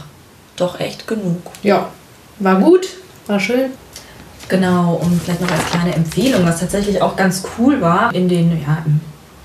doch 0.56 0.80
echt 0.80 1.08
genug. 1.08 1.41
Ja, 1.63 1.89
war 2.39 2.60
gut, 2.60 2.88
war 3.28 3.39
schön. 3.39 3.71
Genau, 4.47 4.99
und 5.01 5.21
vielleicht 5.23 5.41
noch 5.41 5.51
als 5.51 5.65
kleine 5.65 5.95
Empfehlung, 5.95 6.45
was 6.45 6.60
tatsächlich 6.60 7.01
auch 7.01 7.15
ganz 7.15 7.43
cool 7.58 7.82
war, 7.82 8.13
in 8.13 8.30
den, 8.30 8.51
ja, 8.62 8.78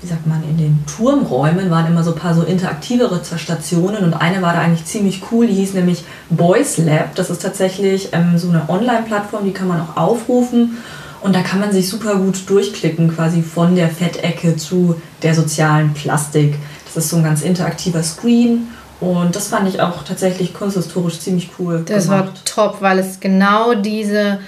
wie 0.01 0.07
sagt 0.07 0.27
man, 0.27 0.43
in 0.43 0.57
den 0.57 0.83
Turmräumen 0.85 1.71
waren 1.71 1.87
immer 1.87 2.03
so 2.03 2.13
ein 2.13 2.19
paar 2.19 2.35
so 2.35 2.43
interaktivere 2.43 3.21
Stationen 3.37 4.03
und 4.03 4.13
eine 4.13 4.41
war 4.41 4.53
da 4.53 4.59
eigentlich 4.59 4.85
ziemlich 4.85 5.23
cool, 5.31 5.47
die 5.47 5.53
hieß 5.53 5.73
nämlich 5.73 6.03
Boys 6.29 6.77
Lab. 6.77 7.15
Das 7.15 7.29
ist 7.29 7.41
tatsächlich 7.41 8.09
ähm, 8.11 8.37
so 8.37 8.49
eine 8.49 8.67
Online-Plattform, 8.67 9.45
die 9.45 9.53
kann 9.53 9.67
man 9.67 9.81
auch 9.81 9.97
aufrufen 9.97 10.77
und 11.21 11.35
da 11.35 11.41
kann 11.41 11.59
man 11.59 11.71
sich 11.71 11.87
super 11.89 12.15
gut 12.15 12.49
durchklicken, 12.49 13.13
quasi 13.15 13.41
von 13.41 13.75
der 13.75 13.89
Fettecke 13.89 14.55
zu 14.57 14.99
der 15.21 15.33
sozialen 15.35 15.93
Plastik. 15.93 16.55
Das 16.85 17.05
ist 17.05 17.09
so 17.11 17.17
ein 17.17 17.23
ganz 17.23 17.41
interaktiver 17.41 18.03
Screen 18.03 18.67
und 18.99 19.35
das 19.35 19.47
fand 19.47 19.67
ich 19.69 19.81
auch 19.81 20.03
tatsächlich 20.03 20.53
kunsthistorisch 20.53 21.19
ziemlich 21.19 21.49
cool. 21.59 21.83
Das 21.85 22.05
gemacht. 22.05 22.25
war 22.25 22.33
top, 22.71 22.81
weil 22.81 22.99
es 22.99 23.19
genau 23.19 23.73
diese 23.75 24.39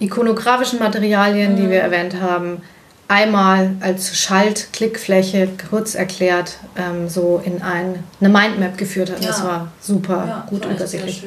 ikonografischen 0.00 0.78
Materialien, 0.78 1.56
die 1.56 1.68
wir 1.70 1.80
erwähnt 1.80 2.20
haben, 2.20 2.62
einmal 3.08 3.70
als 3.80 4.16
Schalt-Klickfläche 4.18 5.48
kurz 5.70 5.94
erklärt, 5.94 6.58
ähm, 6.76 7.08
so 7.08 7.40
in 7.44 7.62
ein, 7.62 8.04
eine 8.20 8.28
Mindmap 8.28 8.76
geführt 8.76 9.10
hat. 9.10 9.24
Das 9.24 9.38
Ja. 9.38 9.44
war 9.44 9.72
super 9.80 10.24
Ja, 10.26 10.46
gut 10.48 10.64
übersichtlich. 10.66 11.22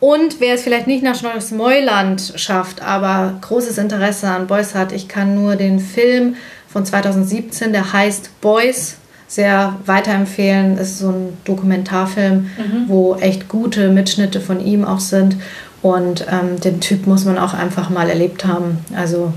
Und 0.00 0.40
wer 0.40 0.54
es 0.54 0.62
vielleicht 0.62 0.86
nicht 0.86 1.02
nach 1.02 1.20
Meuland 1.50 2.34
schafft, 2.36 2.82
aber 2.82 3.38
großes 3.40 3.78
Interesse 3.78 4.28
an 4.28 4.46
Boys 4.46 4.74
hat, 4.74 4.92
ich 4.92 5.08
kann 5.08 5.34
nur 5.34 5.56
den 5.56 5.80
Film 5.80 6.36
von 6.68 6.84
2017, 6.84 7.72
der 7.72 7.92
heißt 7.92 8.40
Boys, 8.40 8.96
sehr 9.26 9.76
weiterempfehlen. 9.84 10.78
Es 10.78 10.90
ist 10.90 10.98
so 11.00 11.10
ein 11.10 11.36
Dokumentarfilm, 11.44 12.50
wo 12.86 13.16
echt 13.16 13.48
gute 13.48 13.90
Mitschnitte 13.90 14.40
von 14.40 14.60
ihm 14.60 14.84
auch 14.84 15.00
sind. 15.00 15.36
Und 15.82 16.26
ähm, 16.30 16.60
den 16.60 16.80
Typ 16.80 17.06
muss 17.06 17.24
man 17.24 17.38
auch 17.38 17.54
einfach 17.54 17.90
mal 17.90 18.08
erlebt 18.08 18.44
haben. 18.46 18.78
Also 18.96 19.32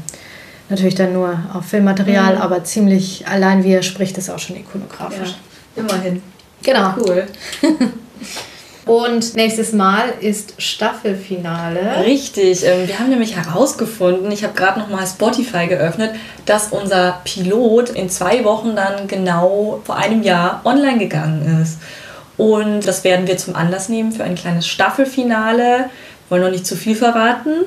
natürlich 0.70 0.96
dann 0.96 1.14
nur 1.14 1.38
auf 1.54 1.66
Filmmaterial, 1.66 2.38
aber 2.38 2.64
ziemlich 2.64 3.28
allein 3.28 3.64
wie 3.64 3.74
er 3.74 3.84
spricht, 3.84 4.18
ist 4.18 4.30
auch 4.30 4.40
schon 4.40 4.56
ikonografisch. 4.56 5.36
Immerhin. 5.76 6.22
Genau. 6.64 6.94
Cool. 6.98 7.26
Und 8.92 9.38
nächstes 9.38 9.72
Mal 9.72 10.14
ist 10.20 10.56
Staffelfinale. 10.58 12.04
Richtig. 12.04 12.66
Ähm, 12.66 12.90
wir 12.90 13.00
haben 13.00 13.10
nämlich 13.10 13.38
herausgefunden, 13.38 14.30
ich 14.34 14.44
habe 14.44 14.54
gerade 14.54 14.82
noch 14.82 14.90
mal 14.90 15.08
Spotify 15.08 15.68
geöffnet, 15.68 16.12
dass 16.46 16.74
unser 16.74 17.22
Pilot 17.24 17.92
in 17.92 18.10
zwei 18.10 18.44
Wochen 18.44 18.76
dann 18.76 19.08
genau 19.08 19.80
vor 19.86 19.96
einem 19.96 20.24
Jahr 20.24 20.60
online 20.66 20.98
gegangen 20.98 21.62
ist. 21.64 21.78
Und 22.36 22.86
das 22.86 23.06
werden 23.06 23.28
wir 23.28 23.38
zum 23.38 23.56
Anlass 23.56 23.88
nehmen 23.88 24.12
für 24.12 24.26
ein 24.26 24.36
kleines 24.36 24.68
Staffelfinale. 24.68 25.90
Wollen 26.28 26.42
noch 26.42 26.52
nicht 26.52 26.68
zu 26.68 26.76
viel 26.76 26.96
verraten, 26.96 27.64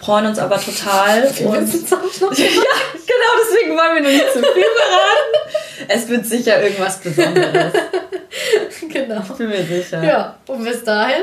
freuen 0.00 0.26
uns 0.26 0.38
aber 0.38 0.60
total. 0.60 1.24
Und 1.44 1.72
ja, 2.38 2.46
genau 3.04 3.32
deswegen 3.42 3.76
wollen 3.76 3.94
wir 3.96 4.02
noch 4.02 4.10
nicht 4.10 4.32
zu 4.32 4.38
viel 4.38 4.64
verraten. 4.76 5.67
Es 5.86 6.08
wird 6.08 6.26
sicher 6.26 6.60
irgendwas 6.62 6.98
Besonderes. 6.98 7.72
genau. 8.92 9.20
Bin 9.36 9.48
mir 9.48 9.62
sicher. 9.64 10.02
Ja, 10.02 10.38
und 10.46 10.64
bis 10.64 10.82
dahin 10.82 11.22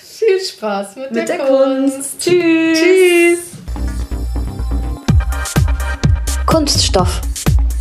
viel 0.00 0.40
Spaß 0.40 0.96
mit, 0.96 1.10
Mit 1.12 1.28
der, 1.28 1.36
der 1.36 1.46
Kunst. 1.46 1.96
Kunst. 1.96 2.20
Tschüss. 2.20 2.78
Tschüss. 2.78 3.38
Kunststoff. 6.46 7.20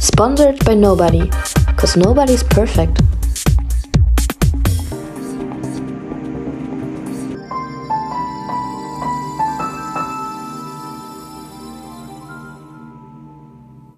Sponsored 0.02 0.64
by 0.66 0.76
nobody. 0.76 1.30
Cause 1.78 1.98
nobody's 2.00 2.44
perfect. 2.44 2.98